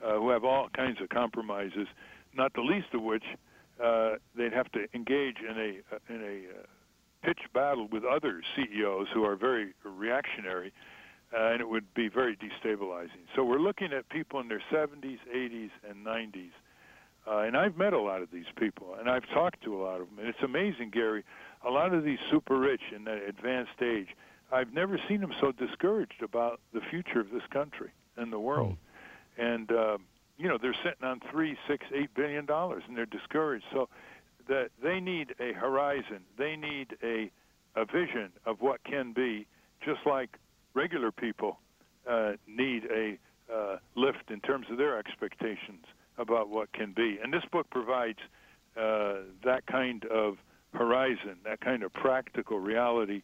who 0.02 0.30
have 0.30 0.44
all 0.44 0.70
kinds 0.76 1.02
of 1.02 1.10
compromises, 1.10 1.88
not 2.36 2.54
the 2.54 2.62
least 2.62 2.88
of 2.94 3.02
which 3.02 3.24
uh, 3.84 4.16
they'd 4.36 4.54
have 4.54 4.72
to 4.72 4.88
engage 4.94 5.38
in 5.40 5.58
a 5.58 5.96
uh, 5.96 6.00
in 6.10 6.22
a 6.22 6.60
uh, 6.60 6.64
pitch 7.24 7.42
battle 7.54 7.88
with 7.92 8.04
other 8.04 8.42
CEOs 8.56 9.08
who 9.14 9.24
are 9.24 9.36
very 9.36 9.74
reactionary, 9.84 10.72
uh, 11.34 11.52
and 11.52 11.62
it 11.62 11.68
would 11.68 11.94
be 11.94 12.08
very 12.08 12.38
destabilizing. 12.38 13.26
So 13.36 13.44
we're 13.44 13.60
looking 13.60 13.92
at 13.94 14.08
people 14.10 14.40
in 14.40 14.48
their 14.48 14.62
70s, 14.72 15.18
80s, 15.36 15.70
and 15.88 16.06
90s 16.06 16.52
Uh, 17.28 17.40
and 17.40 17.58
I've 17.58 17.76
met 17.76 17.94
a 17.94 18.00
lot 18.00 18.22
of 18.22 18.30
these 18.32 18.46
people, 18.58 18.96
and 19.00 19.10
I've 19.10 19.28
talked 19.34 19.62
to 19.64 19.76
a 19.76 19.82
lot 19.84 20.00
of 20.00 20.08
them, 20.08 20.20
and 20.20 20.28
it's 20.30 20.42
amazing, 20.44 20.92
Gary. 20.92 21.24
A 21.66 21.70
lot 21.70 21.94
of 21.94 22.04
these 22.04 22.20
super 22.32 22.58
rich 22.58 22.82
in 22.96 23.04
that 23.04 23.22
advanced 23.28 23.82
age, 23.82 24.08
I've 24.52 24.74
never 24.74 24.98
seen 25.10 25.20
them 25.20 25.34
so 25.42 25.52
discouraged 25.52 26.22
about 26.24 26.62
the 26.74 26.80
future 26.90 27.20
of 27.20 27.30
this 27.32 27.44
country 27.52 27.90
and 28.16 28.32
the 28.32 28.40
world. 28.40 28.78
Mm. 29.38 29.54
And 29.54 29.72
uh, 29.72 29.98
you 30.38 30.48
know, 30.48 30.58
they're 30.62 30.76
sitting 30.84 31.04
on 31.04 31.20
three, 31.32 31.58
six, 31.68 31.86
eight 31.94 32.14
billion 32.16 32.46
dollars, 32.46 32.84
and 32.88 32.96
they're 32.96 33.06
discouraged. 33.06 33.66
So 33.74 33.90
that 34.48 34.70
they 34.82 35.02
need 35.02 35.36
a 35.42 35.52
horizon. 35.52 36.22
They 36.38 36.56
need 36.56 36.96
a 37.04 37.30
a 37.76 37.86
vision 37.86 38.32
of 38.46 38.62
what 38.62 38.84
can 38.84 39.14
be, 39.14 39.46
just 39.86 40.00
like 40.06 40.38
regular 40.74 41.12
people 41.12 41.60
uh, 42.10 42.32
need 42.48 42.84
a 42.86 43.20
uh, 43.54 43.78
lift 43.96 44.32
in 44.32 44.40
terms 44.40 44.66
of 44.72 44.78
their 44.78 44.98
expectations 44.98 45.86
about 46.18 46.50
what 46.50 46.72
can 46.74 46.94
be. 46.94 47.18
And 47.22 47.34
this 47.34 47.44
book 47.52 47.70
provides 47.70 48.20
uh, 48.76 49.16
that 49.44 49.66
kind 49.68 50.06
of 50.06 50.38
horizon, 50.74 51.38
that 51.46 51.62
kind 51.62 51.84
of 51.84 51.94
practical 51.94 52.60
reality, 52.60 53.22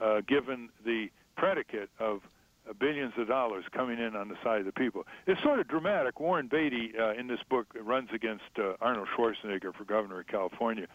uh, 0.00 0.20
given 0.26 0.68
the 0.84 1.08
predicate 1.36 1.90
of 1.98 2.20
uh, 2.68 2.72
billions 2.78 3.12
of 3.18 3.28
dollars 3.28 3.64
coming 3.72 3.98
in 3.98 4.16
on 4.16 4.28
the 4.28 4.36
side 4.42 4.60
of 4.60 4.66
the 4.66 4.72
people. 4.72 5.04
It's 5.26 5.42
sort 5.42 5.60
of 5.60 5.68
dramatic. 5.68 6.20
Warren 6.20 6.48
Beatty 6.48 6.92
uh, 6.98 7.12
in 7.12 7.26
this 7.26 7.40
book 7.50 7.66
runs 7.80 8.08
against 8.14 8.44
uh, 8.58 8.74
Arnold 8.80 9.08
Schwarzenegger 9.16 9.74
for 9.74 9.84
governor 9.84 10.20
of 10.20 10.26
California, 10.26 10.86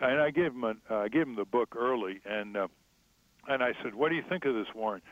and 0.00 0.20
I 0.20 0.30
gave 0.30 0.52
him 0.52 0.64
a, 0.64 0.74
uh, 0.90 0.98
I 1.00 1.08
gave 1.08 1.22
him 1.22 1.36
the 1.36 1.44
book 1.44 1.74
early, 1.76 2.20
and 2.24 2.56
and 3.48 3.62
I 3.62 3.72
said, 3.82 3.94
"What 3.94 4.08
do 4.10 4.14
you 4.14 4.24
think 4.28 4.44
of 4.44 4.54
this, 4.54 4.66
Warren?" 4.74 5.02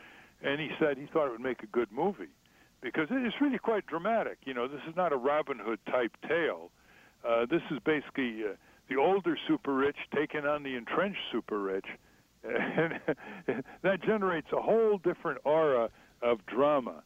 And 0.41 0.59
he 0.59 0.69
said 0.79 0.97
he 0.97 1.07
thought 1.07 1.27
it 1.27 1.31
would 1.31 1.41
make 1.41 1.63
a 1.63 1.67
good 1.67 1.91
movie 1.91 2.29
because 2.81 3.07
it 3.09 3.25
is 3.25 3.33
really 3.41 3.57
quite 3.57 3.85
dramatic. 3.87 4.37
You 4.45 4.53
know, 4.53 4.67
this 4.67 4.81
is 4.87 4.95
not 4.95 5.11
a 5.11 5.17
Robin 5.17 5.59
Hood 5.59 5.79
type 5.89 6.15
tale. 6.27 6.71
Uh, 7.27 7.45
this 7.45 7.61
is 7.71 7.79
basically 7.83 8.43
uh, 8.43 8.53
the 8.89 8.97
older 8.97 9.37
super 9.47 9.73
rich 9.73 9.97
taking 10.15 10.45
on 10.45 10.63
the 10.63 10.75
entrenched 10.75 11.19
super 11.31 11.59
rich, 11.59 11.85
and 12.43 12.99
that 13.81 14.01
generates 14.03 14.47
a 14.53 14.61
whole 14.61 14.97
different 14.97 15.39
aura 15.43 15.89
of 16.21 16.45
drama. 16.45 17.03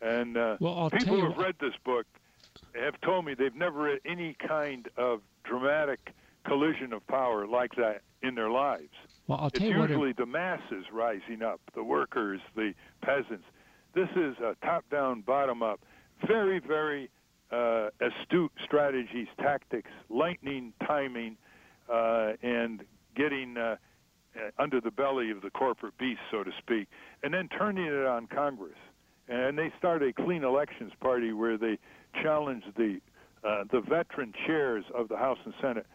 And 0.00 0.36
uh, 0.36 0.56
well, 0.60 0.90
people 0.90 1.20
who 1.20 1.28
have 1.28 1.36
read 1.36 1.56
this 1.60 1.74
book 1.84 2.06
have 2.74 3.00
told 3.02 3.24
me 3.24 3.34
they've 3.34 3.54
never 3.54 3.82
read 3.82 4.00
any 4.04 4.34
kind 4.34 4.88
of 4.96 5.20
dramatic 5.44 6.12
collision 6.46 6.92
of 6.92 7.06
power 7.06 7.46
like 7.46 7.74
that 7.76 8.00
in 8.22 8.34
their 8.34 8.50
lives. 8.50 8.88
Well, 9.26 9.38
I'll 9.40 9.46
it's 9.48 9.58
tell 9.58 9.68
you 9.68 9.80
usually 9.80 10.10
it... 10.10 10.16
the 10.16 10.26
masses 10.26 10.86
rising 10.92 11.42
up, 11.42 11.60
the 11.74 11.84
workers, 11.84 12.40
the 12.56 12.74
peasants. 13.02 13.44
This 13.94 14.08
is 14.16 14.36
a 14.38 14.54
top-down, 14.64 15.22
bottom-up, 15.22 15.80
very, 16.26 16.60
very 16.60 17.10
uh, 17.50 17.88
astute 18.00 18.52
strategies, 18.64 19.26
tactics, 19.38 19.90
lightning 20.08 20.72
timing, 20.86 21.36
uh, 21.92 22.32
and 22.42 22.84
getting 23.16 23.56
uh, 23.56 23.76
uh, 24.36 24.50
under 24.58 24.80
the 24.80 24.90
belly 24.90 25.30
of 25.30 25.42
the 25.42 25.50
corporate 25.50 25.96
beast, 25.98 26.20
so 26.30 26.44
to 26.44 26.52
speak, 26.58 26.86
and 27.22 27.34
then 27.34 27.48
turning 27.48 27.84
it 27.84 28.06
on 28.06 28.28
Congress. 28.28 28.78
And 29.28 29.58
they 29.58 29.72
start 29.78 30.02
a 30.02 30.12
clean 30.12 30.44
elections 30.44 30.92
party 31.00 31.32
where 31.32 31.58
they 31.58 31.78
challenge 32.22 32.64
the 32.76 33.00
uh, 33.42 33.64
the 33.72 33.80
veteran 33.80 34.34
chairs 34.46 34.84
of 34.94 35.08
the 35.08 35.16
House 35.16 35.38
and 35.46 35.54
Senate 35.62 35.86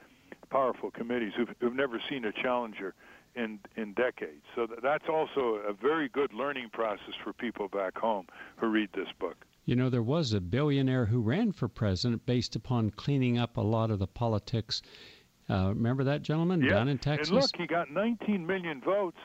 powerful 0.50 0.92
committees 0.92 1.34
who've, 1.36 1.50
who've 1.60 1.76
never 1.76 2.02
seen 2.10 2.26
a 2.26 2.32
challenger 2.32 2.94
in 3.36 3.60
in 3.76 3.94
decades. 3.94 4.44
So 4.56 4.68
that's 4.82 5.06
also 5.10 5.62
a 5.68 5.74
very 5.74 6.10
good 6.10 6.34
learning 6.34 6.70
process 6.72 7.14
for 7.24 7.34
people 7.34 7.68
back 7.68 7.98
home 7.98 8.28
who 8.58 8.68
read 8.68 8.90
this 8.94 9.08
book. 9.20 9.46
You 9.66 9.76
know, 9.76 9.90
there 9.90 10.04
was 10.04 10.34
a 10.34 10.40
billionaire 10.40 11.06
who 11.06 11.22
ran 11.22 11.52
for 11.52 11.68
president 11.68 12.26
based 12.26 12.56
upon 12.56 12.92
cleaning 12.92 13.40
up 13.40 13.58
a 13.58 13.62
lot 13.62 13.90
of 13.90 13.98
the 13.98 14.08
politics 14.08 14.84
uh, 15.50 15.70
remember 15.70 16.04
that 16.04 16.22
gentleman 16.22 16.62
yeah. 16.62 16.70
down 16.70 16.88
in 16.88 16.98
Texas? 16.98 17.30
And 17.30 17.40
look, 17.40 17.52
he 17.58 17.68
got 17.68 17.92
19 17.92 18.46
million 18.46 18.82
votes. 18.82 19.18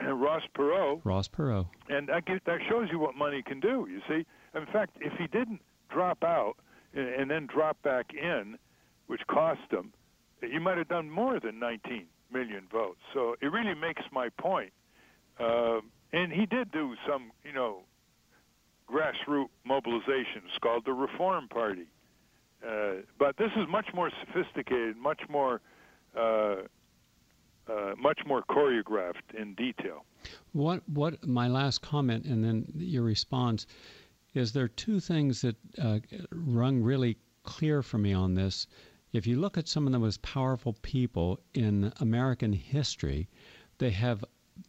And 0.00 0.20
Ross 0.20 0.42
Perot. 0.58 1.00
Ross 1.04 1.28
Perot. 1.28 1.68
And 1.88 2.08
that, 2.08 2.24
that 2.26 2.58
shows 2.68 2.88
you 2.90 2.98
what 2.98 3.14
money 3.14 3.42
can 3.46 3.60
do. 3.60 3.86
You 3.88 4.00
see, 4.08 4.26
in 4.58 4.66
fact, 4.72 4.96
if 5.00 5.12
he 5.18 5.28
didn't 5.28 5.60
drop 5.88 6.24
out 6.24 6.54
and 6.94 7.30
then 7.30 7.46
drop 7.46 7.80
back 7.82 8.12
in, 8.12 8.58
which 9.06 9.20
cost 9.28 9.60
him, 9.70 9.92
he 10.40 10.58
might 10.58 10.78
have 10.78 10.88
done 10.88 11.08
more 11.08 11.38
than 11.38 11.60
19 11.60 12.06
million 12.32 12.66
votes. 12.70 13.00
So 13.12 13.36
it 13.40 13.46
really 13.46 13.74
makes 13.74 14.02
my 14.12 14.28
point. 14.38 14.72
Uh, 15.38 15.80
and 16.12 16.32
he 16.32 16.46
did 16.46 16.70
do 16.70 16.94
some, 17.08 17.32
you 17.44 17.52
know, 17.52 17.80
grassroots 18.88 19.48
mobilizations 19.68 20.60
called 20.60 20.84
the 20.84 20.92
Reform 20.92 21.48
Party. 21.48 21.86
Uh, 22.66 23.02
but 23.18 23.36
this 23.36 23.50
is 23.56 23.66
much 23.68 23.86
more 23.94 24.10
sophisticated, 24.24 24.96
much 24.96 25.20
more, 25.28 25.60
uh, 26.16 26.56
uh, 27.68 27.94
much 27.98 28.20
more 28.26 28.42
choreographed 28.42 29.34
in 29.38 29.54
detail. 29.54 30.04
What 30.52 30.88
what 30.88 31.26
my 31.26 31.48
last 31.48 31.82
comment 31.82 32.24
and 32.24 32.42
then 32.42 32.66
your 32.76 33.02
response 33.02 33.66
is 34.34 34.52
there 34.52 34.64
are 34.64 34.68
two 34.68 35.00
things 35.00 35.42
that 35.42 35.56
uh, 35.80 35.98
rung 36.30 36.82
really 36.82 37.16
clear 37.42 37.82
for 37.82 37.98
me 37.98 38.12
on 38.12 38.34
this. 38.34 38.66
If 39.14 39.28
you 39.28 39.38
look 39.38 39.56
at 39.56 39.68
some 39.68 39.86
of 39.86 39.92
the 39.92 40.00
most 40.00 40.22
powerful 40.22 40.72
people 40.82 41.38
in 41.54 41.92
American 42.00 42.52
history, 42.52 43.28
they 43.78 43.90
have 43.90 44.24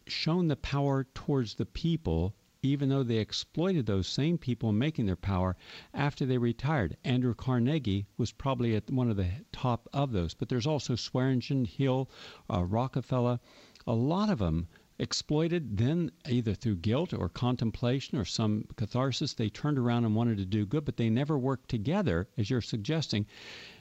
shown 0.06 0.46
the 0.46 0.54
power 0.54 1.02
towards 1.02 1.54
the 1.54 1.66
people 1.66 2.32
even 2.62 2.88
though 2.88 3.02
they 3.02 3.18
exploited 3.18 3.86
those 3.86 4.06
same 4.06 4.38
people 4.38 4.70
in 4.70 4.78
making 4.78 5.06
their 5.06 5.16
power 5.16 5.56
after 5.92 6.24
they 6.24 6.38
retired. 6.38 6.96
Andrew 7.02 7.34
Carnegie 7.34 8.06
was 8.16 8.30
probably 8.30 8.76
at 8.76 8.88
one 8.88 9.10
of 9.10 9.16
the 9.16 9.30
top 9.50 9.88
of 9.92 10.12
those, 10.12 10.32
but 10.32 10.48
there's 10.48 10.66
also 10.66 10.94
Swearingen, 10.94 11.64
Hill, 11.64 12.08
uh, 12.48 12.64
Rockefeller. 12.64 13.40
A 13.84 13.94
lot 13.94 14.30
of 14.30 14.38
them 14.38 14.68
exploited, 14.98 15.76
then 15.76 16.10
either 16.28 16.54
through 16.54 16.76
guilt 16.76 17.12
or 17.12 17.28
contemplation 17.28 18.16
or 18.16 18.24
some 18.24 18.64
catharsis, 18.76 19.34
they 19.34 19.48
turned 19.48 19.78
around 19.78 20.04
and 20.04 20.14
wanted 20.14 20.38
to 20.38 20.46
do 20.46 20.64
good, 20.64 20.84
but 20.84 20.96
they 20.96 21.10
never 21.10 21.36
worked 21.36 21.68
together, 21.68 22.28
as 22.38 22.48
you're 22.48 22.60
suggesting. 22.60 23.26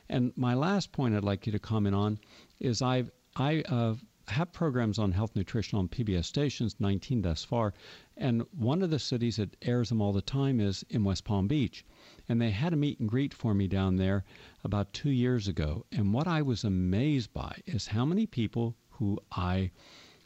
And 0.10 0.34
my 0.36 0.54
last 0.54 0.92
point 0.92 1.16
I'd 1.16 1.24
like 1.24 1.46
you 1.46 1.52
to 1.52 1.60
comment 1.60 1.96
on 1.96 2.20
is 2.60 2.82
I've 2.82 3.12
I 3.36 3.62
uh, 3.62 3.96
have 4.28 4.52
programs 4.54 4.98
on 4.98 5.12
health 5.12 5.36
nutrition 5.36 5.78
on 5.78 5.88
PBS 5.88 6.26
stations, 6.26 6.76
19 6.80 7.22
thus 7.22 7.44
far, 7.44 7.74
and 8.18 8.44
one 8.52 8.82
of 8.82 8.90
the 8.90 8.98
cities 8.98 9.36
that 9.38 9.56
airs 9.62 9.90
them 9.90 10.02
all 10.02 10.14
the 10.14 10.22
time 10.22 10.60
is 10.60 10.84
in 10.90 11.04
West 11.04 11.26
Palm 11.26 11.48
Beach. 11.48 11.86
And 12.28 12.42
they 12.42 12.52
had 12.52 12.74
a 12.74 12.78
meet 12.78 13.00
and 13.00 13.10
greet 13.10 13.34
for 13.34 13.54
me 13.54 13.68
down 13.68 13.98
there 13.98 14.24
about 14.64 14.94
two 14.94 15.12
years 15.12 15.48
ago. 15.48 15.86
And 15.92 16.14
what 16.14 16.28
I 16.28 16.42
was 16.42 16.64
amazed 16.64 17.34
by 17.34 17.62
is 17.68 17.88
how 17.88 18.06
many 18.06 18.26
people 18.26 18.76
who 18.90 19.20
I 19.32 19.72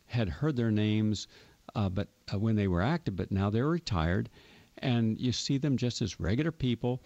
had 0.05 0.29
heard 0.29 0.55
their 0.55 0.71
names, 0.71 1.27
uh, 1.75 1.89
but 1.89 2.07
uh, 2.33 2.39
when 2.39 2.55
they 2.55 2.67
were 2.67 2.81
active, 2.81 3.15
but 3.15 3.31
now 3.31 3.49
they're 3.49 3.67
retired, 3.67 4.29
and 4.77 5.19
you 5.19 5.31
see 5.31 5.57
them 5.57 5.77
just 5.77 6.01
as 6.01 6.19
regular 6.19 6.51
people 6.51 7.01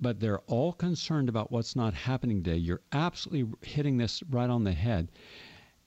but 0.00 0.20
they're 0.20 0.40
all 0.40 0.72
concerned 0.72 1.28
about 1.28 1.52
what's 1.52 1.76
not 1.76 1.94
happening 1.94 2.42
today. 2.42 2.56
You're 2.56 2.82
absolutely 2.92 3.56
hitting 3.62 3.96
this 3.96 4.22
right 4.24 4.50
on 4.50 4.64
the 4.64 4.72
head. 4.72 5.10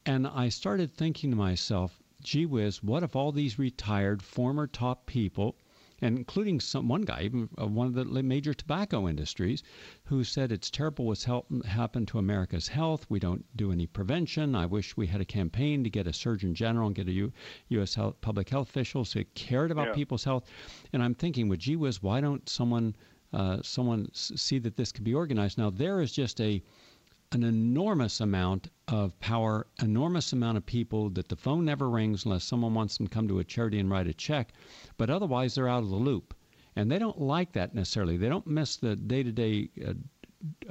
And 0.06 0.26
I 0.26 0.50
started 0.50 0.94
thinking 0.94 1.32
to 1.32 1.36
myself, 1.36 2.02
gee 2.24 2.46
whiz, 2.46 2.82
what 2.82 3.04
if 3.04 3.16
all 3.16 3.32
these 3.32 3.60
retired 3.60 4.22
former 4.22 4.66
top 4.66 5.06
people, 5.06 5.58
and 6.00 6.18
including 6.18 6.60
some 6.60 6.88
one 6.88 7.02
guy, 7.02 7.24
even 7.24 7.50
uh, 7.60 7.68
one 7.68 7.88
of 7.88 7.94
the 7.94 8.06
major 8.24 8.54
tobacco 8.54 9.08
industries, 9.10 9.64
who 10.06 10.24
said 10.24 10.52
it's 10.52 10.72
terrible 10.72 11.06
what's 11.06 11.26
help, 11.26 11.52
happened 11.66 12.08
to 12.08 12.20
America's 12.20 12.68
health. 12.68 13.06
We 13.10 13.20
don't 13.20 13.46
do 13.58 13.72
any 13.72 13.88
prevention. 13.88 14.56
I 14.56 14.66
wish 14.66 14.96
we 14.96 15.08
had 15.08 15.22
a 15.22 15.26
campaign 15.26 15.84
to 15.84 15.90
get 15.90 16.08
a 16.08 16.14
surgeon 16.14 16.54
general 16.54 16.88
and 16.88 16.96
get 16.96 17.08
a 17.08 17.12
U, 17.12 17.34
U.S. 17.70 17.96
Health, 17.96 18.22
public 18.22 18.50
health 18.50 18.70
officials 18.70 19.12
who 19.12 19.24
cared 19.36 19.72
about 19.72 19.88
yeah. 19.88 19.94
people's 19.94 20.24
health. 20.24 20.46
And 20.94 21.04
I'm 21.04 21.16
thinking, 21.16 21.50
well, 21.50 21.58
gee 21.58 21.76
whiz, 21.76 22.02
why 22.02 22.22
don't 22.22 22.48
someone 22.48 22.96
uh, 23.34 23.62
someone 23.62 24.10
see 24.14 24.60
that 24.60 24.76
this 24.76 24.92
could 24.92 25.04
be 25.04 25.14
organized? 25.14 25.58
Now 25.58 25.70
there 25.70 26.02
is 26.02 26.12
just 26.12 26.40
a 26.42 26.62
an 27.34 27.44
enormous 27.44 28.22
amount 28.22 28.70
of 28.88 29.20
power, 29.20 29.68
enormous 29.82 30.32
amount 30.32 30.58
of 30.58 30.66
people 30.66 31.10
that 31.10 31.28
the 31.28 31.36
phone 31.36 31.66
never 31.66 31.90
rings 31.90 32.24
unless 32.24 32.46
someone 32.46 32.74
wants 32.74 32.98
them 32.98 33.08
to 33.08 33.14
come 33.14 33.28
to 33.28 33.40
a 33.40 33.44
charity 33.44 33.80
and 33.80 33.92
write 33.92 34.08
a 34.08 34.14
check, 34.14 34.54
but 34.96 35.10
otherwise 35.10 35.54
they're 35.54 35.68
out 35.68 35.84
of 35.84 35.90
the 35.90 35.96
loop. 35.96 36.34
And 36.78 36.90
they 36.90 37.00
don't 37.00 37.20
like 37.20 37.52
that 37.54 37.76
necessarily. 37.76 38.16
They 38.16 38.30
don't 38.30 38.48
miss 38.48 38.78
the 38.78 38.96
day 38.96 39.24
to 39.24 39.32
day 39.32 39.70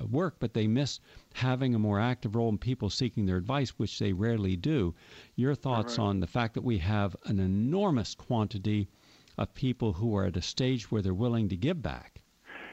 work, 0.09 0.37
but 0.39 0.55
they 0.55 0.67
miss 0.67 1.01
having 1.35 1.75
a 1.75 1.79
more 1.79 2.01
active 2.01 2.37
role 2.37 2.49
in 2.49 2.57
people 2.57 2.89
seeking 2.89 3.27
their 3.27 3.37
advice, 3.37 3.71
which 3.71 3.99
they 3.99 4.13
rarely 4.13 4.57
do. 4.57 4.95
Your 5.35 5.55
thoughts 5.55 5.99
right. 5.99 6.05
on 6.05 6.21
the 6.21 6.27
fact 6.27 6.55
that 6.55 6.65
we 6.65 6.79
have 6.79 7.17
an 7.25 7.41
enormous 7.41 8.15
quantity 8.15 8.89
of 9.37 9.53
people 9.53 9.93
who 9.93 10.17
are 10.17 10.27
at 10.27 10.37
a 10.37 10.43
stage 10.43 10.91
where 10.91 11.03
they're 11.03 11.13
willing 11.13 11.49
to 11.49 11.57
give 11.57 11.83
back? 11.83 12.16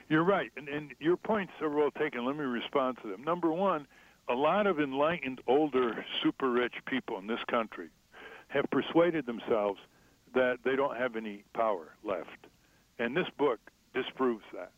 You're 0.10 0.24
right, 0.24 0.52
and, 0.58 0.68
and 0.68 0.92
your 1.00 1.18
points 1.18 1.54
are 1.62 1.70
well 1.70 1.92
taken. 1.92 2.26
Let 2.26 2.36
me 2.36 2.44
respond 2.44 2.98
to 3.04 3.10
them. 3.10 3.24
Number 3.24 3.52
one, 3.52 3.88
a 4.30 4.34
lot 4.34 4.68
of 4.68 4.80
enlightened, 4.80 5.42
older, 5.48 6.06
super 6.22 6.52
rich 6.52 6.74
people 6.86 7.18
in 7.18 7.28
this 7.28 7.44
country 7.50 7.90
have 8.48 8.66
persuaded 8.72 9.26
themselves 9.26 9.80
that 10.34 10.60
they 10.64 10.76
don't 10.76 10.98
have 10.98 11.16
any 11.16 11.44
power 11.54 11.96
left. 12.04 12.48
And 13.00 13.16
this 13.16 13.28
book 13.38 13.60
disproves 13.94 14.44
that. 14.54 14.72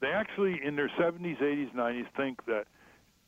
they 0.00 0.08
actually, 0.08 0.60
in 0.64 0.76
their 0.76 0.90
70s, 1.00 1.40
80s, 1.40 1.74
90s, 1.74 2.06
think 2.16 2.44
that 2.46 2.64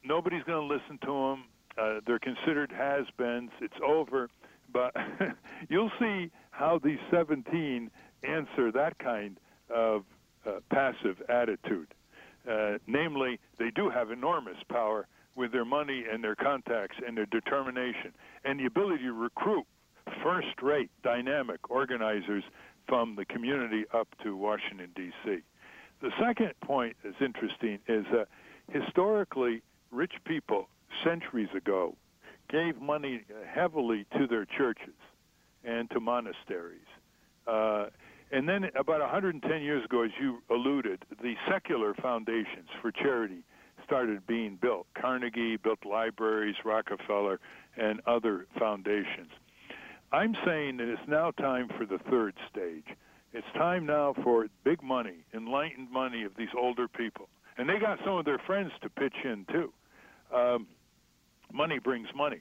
nobody's 0.04 0.42
going 0.44 0.68
to 0.68 0.74
listen 0.74 0.98
to 1.02 1.06
them. 1.06 1.44
Uh, 1.78 2.00
they're 2.06 2.18
considered 2.18 2.72
has-beens. 2.72 3.50
It's 3.60 3.74
over. 3.84 4.28
But 4.72 4.94
you'll 5.68 5.92
see 5.98 6.30
how 6.50 6.80
these 6.82 6.98
17 7.10 7.90
answer 8.22 8.72
that 8.72 8.98
kind 8.98 9.38
of 9.74 10.04
uh, 10.46 10.60
passive 10.70 11.20
attitude. 11.28 11.88
Uh, 12.48 12.78
namely, 12.86 13.40
they 13.58 13.70
do 13.70 13.90
have 13.90 14.10
enormous 14.10 14.56
power 14.70 15.06
with 15.34 15.52
their 15.52 15.64
money 15.64 16.04
and 16.10 16.22
their 16.22 16.36
contacts 16.36 16.96
and 17.06 17.16
their 17.16 17.26
determination 17.26 18.12
and 18.44 18.58
the 18.58 18.66
ability 18.66 19.04
to 19.04 19.12
recruit 19.12 19.66
first-rate, 20.22 20.90
dynamic 21.02 21.70
organizers 21.70 22.44
from 22.88 23.16
the 23.16 23.24
community 23.24 23.84
up 23.92 24.08
to 24.22 24.36
Washington 24.36 24.90
D.C. 24.94 25.38
The 26.00 26.10
second 26.20 26.52
point 26.64 26.96
that's 27.02 27.16
interesting 27.20 27.78
is 27.88 28.04
that 28.12 28.28
historically, 28.70 29.62
rich 29.90 30.12
people 30.24 30.68
centuries 31.04 31.48
ago 31.56 31.96
gave 32.48 32.80
money 32.80 33.22
heavily 33.52 34.06
to 34.16 34.26
their 34.26 34.44
churches 34.44 34.94
and 35.64 35.90
to 35.90 36.00
monasteries. 36.00 36.86
Uh, 37.46 37.86
and 38.32 38.48
then 38.48 38.64
about 38.74 39.00
110 39.00 39.62
years 39.62 39.84
ago, 39.84 40.02
as 40.02 40.10
you 40.20 40.42
alluded, 40.50 41.04
the 41.22 41.34
secular 41.48 41.94
foundations 41.94 42.68
for 42.82 42.90
charity 42.90 43.42
started 43.84 44.26
being 44.26 44.58
built. 44.60 44.86
Carnegie 45.00 45.56
built 45.56 45.78
libraries, 45.84 46.56
Rockefeller, 46.64 47.38
and 47.76 48.00
other 48.06 48.46
foundations. 48.58 49.30
I'm 50.12 50.36
saying 50.44 50.78
that 50.78 50.88
it's 50.88 51.08
now 51.08 51.30
time 51.32 51.68
for 51.76 51.86
the 51.86 51.98
third 52.10 52.34
stage. 52.50 52.84
It's 53.32 53.46
time 53.54 53.86
now 53.86 54.14
for 54.24 54.46
big 54.64 54.82
money, 54.82 55.24
enlightened 55.34 55.90
money 55.90 56.24
of 56.24 56.32
these 56.36 56.48
older 56.56 56.88
people. 56.88 57.28
And 57.58 57.68
they 57.68 57.78
got 57.78 57.98
some 58.04 58.14
of 58.14 58.24
their 58.24 58.38
friends 58.38 58.72
to 58.82 58.88
pitch 58.88 59.16
in 59.24 59.46
too. 59.50 59.72
Um, 60.34 60.66
money 61.52 61.78
brings 61.78 62.08
money. 62.14 62.40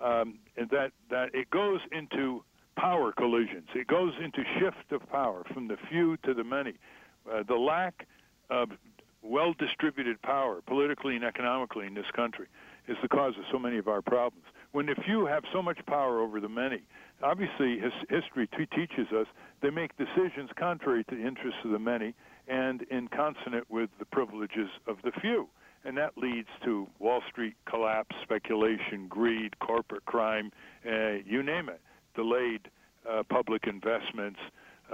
Um, 0.00 0.38
and 0.56 0.68
that, 0.70 0.92
that 1.10 1.34
it 1.34 1.50
goes 1.50 1.80
into 1.92 2.44
power 2.76 3.12
collisions. 3.12 3.68
It 3.74 3.86
goes 3.86 4.12
into 4.22 4.42
shift 4.58 4.92
of 4.92 5.08
power 5.10 5.44
from 5.52 5.68
the 5.68 5.76
few 5.90 6.16
to 6.18 6.34
the 6.34 6.44
many. 6.44 6.74
Uh, 7.30 7.42
the 7.46 7.56
lack 7.56 8.06
of 8.50 8.70
well 9.22 9.54
distributed 9.58 10.20
power, 10.22 10.60
politically 10.66 11.16
and 11.16 11.24
economically, 11.24 11.86
in 11.86 11.94
this 11.94 12.10
country 12.14 12.46
is 12.88 12.96
the 13.02 13.08
cause 13.08 13.34
of 13.38 13.44
so 13.50 13.58
many 13.58 13.78
of 13.78 13.88
our 13.88 14.02
problems. 14.02 14.44
When 14.72 14.86
the 14.86 14.96
few 15.04 15.26
have 15.26 15.44
so 15.52 15.62
much 15.62 15.78
power 15.86 16.20
over 16.20 16.40
the 16.40 16.48
many, 16.48 16.82
obviously 17.22 17.78
his, 17.78 17.92
history 18.08 18.48
t- 18.48 18.66
teaches 18.66 19.12
us 19.12 19.26
they 19.60 19.70
make 19.70 19.96
decisions 19.96 20.50
contrary 20.56 21.04
to 21.04 21.14
the 21.14 21.24
interests 21.26 21.60
of 21.64 21.70
the 21.70 21.78
many 21.78 22.14
and 22.48 22.82
in 22.90 23.06
consonant 23.08 23.70
with 23.70 23.90
the 23.98 24.04
privileges 24.04 24.68
of 24.86 24.96
the 25.04 25.12
few. 25.20 25.48
And 25.84 25.96
that 25.96 26.16
leads 26.16 26.48
to 26.64 26.88
Wall 26.98 27.22
Street 27.28 27.54
collapse, 27.66 28.14
speculation, 28.22 29.06
greed, 29.08 29.58
corporate 29.60 30.04
crime, 30.04 30.52
uh, 30.86 31.18
you 31.24 31.42
name 31.42 31.68
it, 31.68 31.80
delayed 32.14 32.68
uh, 33.08 33.22
public 33.28 33.66
investments, 33.66 34.38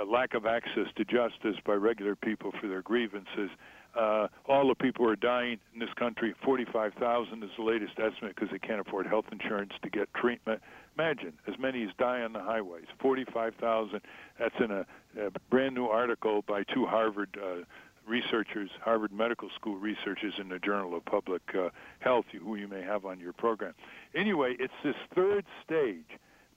lack 0.06 0.34
of 0.34 0.46
access 0.46 0.86
to 0.96 1.04
justice 1.04 1.56
by 1.66 1.72
regular 1.72 2.14
people 2.14 2.52
for 2.60 2.68
their 2.68 2.82
grievances, 2.82 3.50
uh, 3.98 4.28
all 4.46 4.68
the 4.68 4.74
people 4.74 5.04
who 5.04 5.10
are 5.10 5.16
dying 5.16 5.58
in 5.72 5.80
this 5.80 5.92
country, 5.98 6.34
45,000 6.44 7.42
is 7.42 7.50
the 7.56 7.64
latest 7.64 7.92
estimate 7.98 8.34
because 8.34 8.48
they 8.50 8.58
can't 8.58 8.80
afford 8.80 9.06
health 9.06 9.24
insurance 9.32 9.72
to 9.82 9.90
get 9.90 10.12
treatment. 10.14 10.60
Imagine 10.96 11.32
as 11.48 11.54
many 11.58 11.82
as 11.84 11.90
die 11.98 12.22
on 12.22 12.32
the 12.32 12.40
highways. 12.40 12.84
45,000. 13.00 14.00
That's 14.38 14.54
in 14.60 14.70
a, 14.70 14.86
a 15.20 15.30
brand 15.50 15.74
new 15.74 15.86
article 15.86 16.42
by 16.46 16.62
two 16.64 16.86
Harvard 16.86 17.36
uh, 17.42 17.64
researchers, 18.06 18.70
Harvard 18.82 19.12
Medical 19.12 19.48
School 19.56 19.76
researchers 19.76 20.34
in 20.38 20.48
the 20.48 20.58
Journal 20.58 20.96
of 20.96 21.04
Public 21.04 21.42
uh, 21.54 21.70
Health, 21.98 22.26
who 22.32 22.54
you 22.56 22.68
may 22.68 22.82
have 22.82 23.04
on 23.04 23.18
your 23.18 23.32
program. 23.32 23.74
Anyway, 24.14 24.54
it's 24.58 24.72
this 24.84 24.96
third 25.14 25.44
stage, 25.64 26.06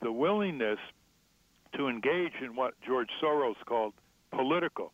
the 0.02 0.12
willingness 0.12 0.80
to 1.76 1.88
engage 1.88 2.34
in 2.44 2.56
what 2.56 2.74
George 2.86 3.10
Soros 3.22 3.56
called 3.66 3.94
political 4.32 4.92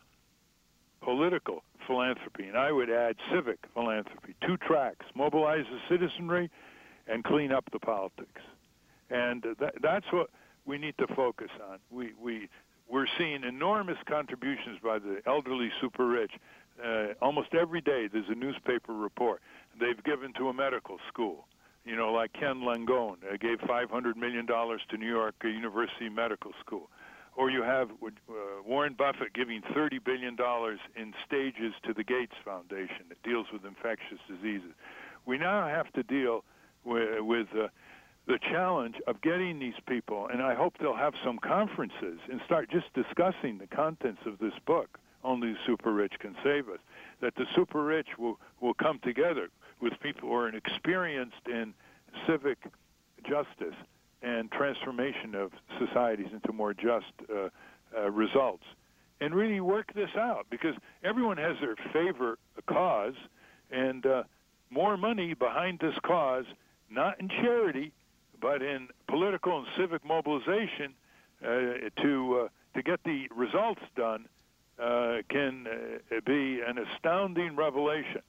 political 1.02 1.63
philanthropy, 1.86 2.48
and 2.48 2.58
I 2.58 2.72
would 2.72 2.89
add 2.89 3.15
civic 3.32 3.60
philanthropy. 3.74 4.36
Two 4.46 4.58
tracks: 4.58 5.06
mobilize 5.15 5.65
the 5.72 5.80
citizenry 5.89 6.50
and 7.08 7.24
clean 7.24 7.52
up 7.52 7.65
the 7.72 7.80
politics. 7.80 8.41
And 9.10 9.43
that, 9.60 9.76
that's 9.82 10.12
what 10.12 10.30
we 10.65 10.78
need 10.78 10.96
to 10.98 11.08
focus 11.08 11.50
on. 11.72 11.80
We 11.89 12.13
we 12.20 12.50
we're 12.89 13.08
seeing 13.17 13.43
enormous 13.43 13.98
contributions 14.06 14.80
by 14.84 15.00
the 15.00 15.22
elderly 15.26 15.72
super 15.82 16.08
rich. 16.08 16.32
Uh, 16.84 17.08
almost 17.22 17.54
every 17.54 17.82
day, 17.82 18.08
there's 18.08 18.30
a 18.30 18.36
newspaper 18.36 18.93
report 18.93 19.41
they've 19.80 20.04
given 20.04 20.34
to 20.34 20.50
a 20.50 20.54
medical 20.54 20.98
school. 21.08 21.48
You 21.88 21.95
know, 21.95 22.12
like 22.12 22.34
Ken 22.34 22.62
Langone 22.62 23.17
uh, 23.23 23.38
gave 23.39 23.60
500 23.62 24.17
million 24.17 24.45
dollars 24.45 24.82
to 24.89 24.97
New 24.97 25.08
York 25.08 25.36
University 25.43 26.10
Medical 26.10 26.52
School 26.60 26.89
or 27.38 27.52
you 27.52 27.62
have 27.62 27.91
uh, 27.91 28.34
Warren 28.65 28.95
Buffett 28.97 29.34
giving 29.34 29.62
$30 29.62 30.04
billion 30.04 30.36
in 30.95 31.13
stages 31.26 31.73
to 31.86 31.93
the 31.93 32.04
Gates 32.04 32.34
Foundation 32.43 33.06
that 33.10 33.21
deals 33.23 33.45
with 33.54 33.63
infectious 33.63 34.17
diseases. 34.28 34.71
We 35.26 35.38
now 35.38 35.67
have 35.67 35.93
to 35.93 36.04
deal 36.04 36.43
with, 36.84 37.21
with 37.21 37.47
uh, 37.54 37.67
the 38.26 38.39
challenge 38.52 38.95
of 39.06 39.21
getting 39.21 39.60
these 39.60 39.80
people, 39.88 40.28
and 40.34 40.41
I 40.41 40.56
hope 40.56 40.73
they'll 40.80 40.95
have 40.97 41.13
some 41.23 41.38
conferences 41.38 42.19
and 42.30 42.41
start 42.45 42.71
just 42.71 42.91
discussing 42.95 43.60
the 43.60 43.67
contents 43.67 44.21
of 44.26 44.39
this 44.39 44.54
book. 44.65 44.97
Only 45.23 45.52
the 45.52 45.58
super 45.65 45.93
rich 45.93 46.13
can 46.19 46.36
save 46.43 46.67
us. 46.69 46.80
That 47.21 47.36
the 47.36 47.45
super 47.56 47.84
rich 47.84 48.08
will, 48.17 48.39
will 48.62 48.73
come 48.73 49.00
together 49.04 49.50
with 49.82 49.94
people 50.02 50.30
who 50.30 50.36
are 50.36 50.50
experienced 50.50 51.48
in 51.48 51.74
civic 52.26 52.58
justice 53.24 53.76
and 54.22 54.52
transformation 54.52 55.36
of 55.36 55.52
societies 55.80 56.28
into 56.32 56.52
more 56.52 56.74
just 56.74 57.06
uh, 57.30 57.50
uh, 57.96 58.10
results. 58.10 58.63
And 59.20 59.34
really 59.34 59.60
work 59.60 59.94
this 59.94 60.10
out 60.16 60.46
because 60.50 60.76
everyone 61.04 61.38
has 61.38 61.58
their 61.60 61.76
favorite 61.92 62.40
cause, 62.68 63.16
and 63.72 64.06
uh, 64.06 64.24
more 64.70 64.96
money 64.96 65.34
behind 65.34 65.80
this 65.80 65.96
cause, 66.04 66.46
not 66.90 67.20
in 67.20 67.30
charity, 67.30 67.94
but 68.40 68.62
in 68.62 68.90
political 69.08 69.58
and 69.58 69.68
civic 69.76 70.06
mobilization 70.06 70.94
uh, 71.44 71.90
to 72.02 72.46
uh, 72.46 72.48
to 72.76 72.84
get 72.84 73.04
the 73.04 73.28
results 73.36 73.82
done, 73.96 74.28
uh, 74.80 75.18
can 75.30 75.66
be 76.26 76.62
an 76.62 76.78
astounding 76.78 77.56
revelation. 77.56 78.22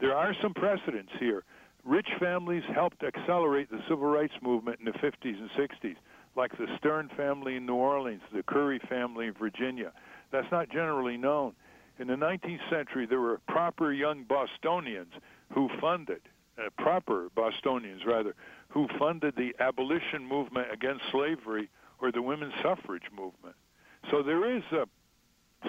There 0.00 0.16
are 0.16 0.34
some 0.42 0.54
precedents 0.54 1.12
here 1.18 1.44
Rich 1.86 2.08
families 2.18 2.64
helped 2.74 3.04
accelerate 3.04 3.70
the 3.70 3.80
civil 3.88 4.08
rights 4.08 4.34
movement 4.42 4.80
in 4.80 4.86
the 4.86 4.98
50s 4.98 5.38
and 5.38 5.48
60s, 5.50 5.94
like 6.34 6.50
the 6.58 6.66
Stern 6.78 7.08
family 7.16 7.54
in 7.56 7.64
New 7.64 7.76
Orleans, 7.76 8.22
the 8.34 8.42
Curry 8.42 8.80
family 8.88 9.28
in 9.28 9.34
Virginia. 9.34 9.92
That's 10.32 10.50
not 10.50 10.68
generally 10.68 11.16
known. 11.16 11.54
In 12.00 12.08
the 12.08 12.16
19th 12.16 12.68
century, 12.68 13.06
there 13.06 13.20
were 13.20 13.40
proper 13.46 13.92
young 13.92 14.24
Bostonians 14.24 15.12
who 15.54 15.70
funded, 15.80 16.22
uh, 16.58 16.70
proper 16.76 17.28
Bostonians 17.36 18.04
rather, 18.04 18.34
who 18.68 18.88
funded 18.98 19.36
the 19.36 19.54
abolition 19.60 20.26
movement 20.26 20.66
against 20.72 21.02
slavery 21.12 21.70
or 22.00 22.10
the 22.10 22.20
women's 22.20 22.54
suffrage 22.64 23.08
movement. 23.16 23.54
So 24.10 24.24
there 24.24 24.56
is 24.56 24.64
a, 24.72 24.86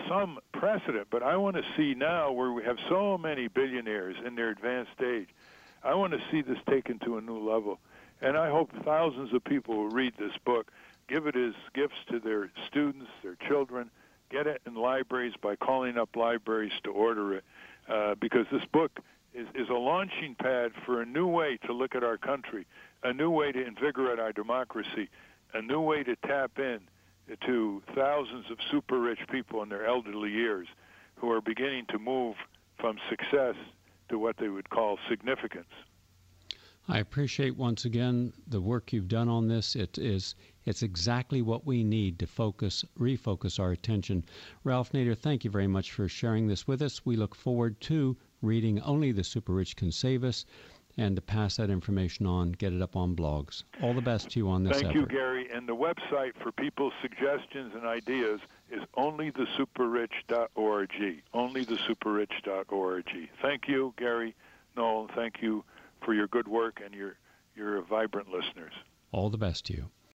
some 0.08 0.39
precedent, 0.54 1.08
but 1.10 1.23
I 1.23 1.38
want 1.38 1.56
to 1.56 1.63
see 1.76 1.93
now 1.93 2.32
where 2.32 2.52
we 2.52 2.63
have 2.63 2.78
so 2.89 3.17
many 3.17 3.47
billionaires 3.47 4.15
in 4.26 4.36
their 4.36 4.50
advanced 4.50 5.02
age 5.02 5.30
I 5.84 5.95
want 5.95 6.13
to 6.13 6.19
see 6.32 6.41
this 6.41 6.58
taken 6.69 7.00
to 7.00 7.17
a 7.17 7.21
new 7.21 7.38
level. 7.38 7.80
And 8.21 8.38
I 8.38 8.50
hope 8.50 8.71
thousands 8.84 9.34
of 9.34 9.43
people 9.43 9.78
will 9.78 9.89
read 9.89 10.13
this 10.17 10.34
book, 10.43 10.71
give 11.08 11.28
it 11.28 11.36
as 11.36 11.54
gifts 11.73 11.97
to 12.10 12.19
their 12.19 12.50
students, 12.67 13.10
their 13.23 13.38
children, 13.47 13.89
get 14.30 14.47
it 14.47 14.62
in 14.65 14.76
libraries 14.76 15.34
by 15.41 15.56
calling 15.56 15.97
up 15.97 16.15
libraries 16.15 16.73
to 16.84 16.91
order 16.91 17.36
it, 17.36 17.43
uh, 17.88 18.15
because 18.15 18.45
this 18.52 18.65
book 18.73 19.00
is, 19.34 19.47
is 19.56 19.69
a 19.69 19.73
launching 19.73 20.36
pad 20.36 20.71
for 20.86 21.02
a 21.02 21.06
new 21.06 21.28
way 21.28 21.58
to 21.65 21.73
look 21.73 21.95
at 21.95 22.04
our 22.04 22.17
country, 22.17 22.65
a 23.04 23.13
new 23.13 23.30
way 23.30 23.52
to 23.52 23.65
invigorate 23.65 24.19
our 24.19 24.34
democracy, 24.34 25.10
a 25.54 25.62
new 25.62 25.80
way 25.80 26.04
to 26.04 26.15
tap 26.17 26.60
in 26.60 26.80
to 27.46 27.82
thousands 27.96 28.46
of 28.52 28.58
super 28.72 29.00
rich 29.00 29.20
people 29.32 29.62
in 29.63 29.70
their 29.70 29.86
elderly 29.86 30.32
years 30.32 30.68
who 31.16 31.32
are 31.32 31.42
beginning 31.42 31.86
to 31.90 32.00
move 32.00 32.36
from 32.80 32.98
success 33.10 33.56
to 34.10 34.18
what 34.18 34.38
they 34.38 34.50
would 34.50 34.70
call 34.70 34.98
significance. 35.10 35.68
I 36.90 37.00
appreciate 37.00 37.58
once 37.58 37.84
again 37.84 38.32
the 38.48 38.62
work 38.62 38.94
you've 38.94 39.10
done 39.10 39.28
on 39.28 39.50
this. 39.50 39.76
It 39.76 39.98
is 39.98 40.36
it's 40.66 40.84
exactly 40.84 41.42
what 41.42 41.66
we 41.66 41.84
need 41.84 42.18
to 42.20 42.28
focus 42.28 42.86
refocus 42.98 43.60
our 43.60 43.72
attention. 43.72 44.24
Ralph 44.63 44.94
Nader, 44.94 45.18
thank 45.18 45.44
you 45.44 45.52
very 45.52 45.68
much 45.68 45.92
for 45.92 46.08
sharing 46.08 46.48
this 46.48 46.66
with 46.66 46.82
us. 46.82 47.06
We 47.06 47.18
look 47.18 47.36
forward 47.36 47.82
to 47.82 48.16
reading 48.42 48.80
Only 48.82 49.12
the 49.12 49.24
Super 49.24 49.54
Rich 49.54 49.76
Can 49.76 49.92
Save 49.92 50.24
Us 50.24 50.46
and 50.98 51.16
to 51.16 51.22
pass 51.22 51.58
that 51.58 51.70
information 51.70 52.26
on, 52.26 52.52
get 52.54 52.74
it 52.74 52.82
up 52.82 52.96
on 52.96 53.16
blogs. 53.16 53.64
All 53.82 53.94
the 53.94 54.02
best 54.02 54.32
to 54.32 54.40
you 54.40 54.50
on 54.50 54.64
this. 54.64 54.74
Thank 54.74 54.88
effort. 54.88 55.00
you, 55.00 55.06
Gary. 55.06 55.48
And 55.54 55.70
the 55.70 55.76
website 55.76 56.32
for 56.42 56.52
people's 56.52 56.94
suggestions 57.02 57.74
and 57.76 57.86
ideas 57.86 58.40
is 58.72 58.82
onlythesuperrich.org. 58.98 60.90
Onlythesuperrich.org. 61.34 63.06
Thank 63.42 63.68
you, 63.68 63.94
Gary 63.98 64.36
Null. 64.76 65.10
Thank 65.16 65.42
you 65.42 65.64
for 66.04 66.14
your 66.14 66.28
good 66.28 66.48
work 66.48 66.82
and 66.84 66.94
your 66.94 67.18
your 67.56 67.82
vibrant 67.82 68.30
listeners. 68.30 68.74
All 69.12 69.30
the 69.30 69.38
best 69.38 69.66
to 69.66 69.74
you. 69.74 69.90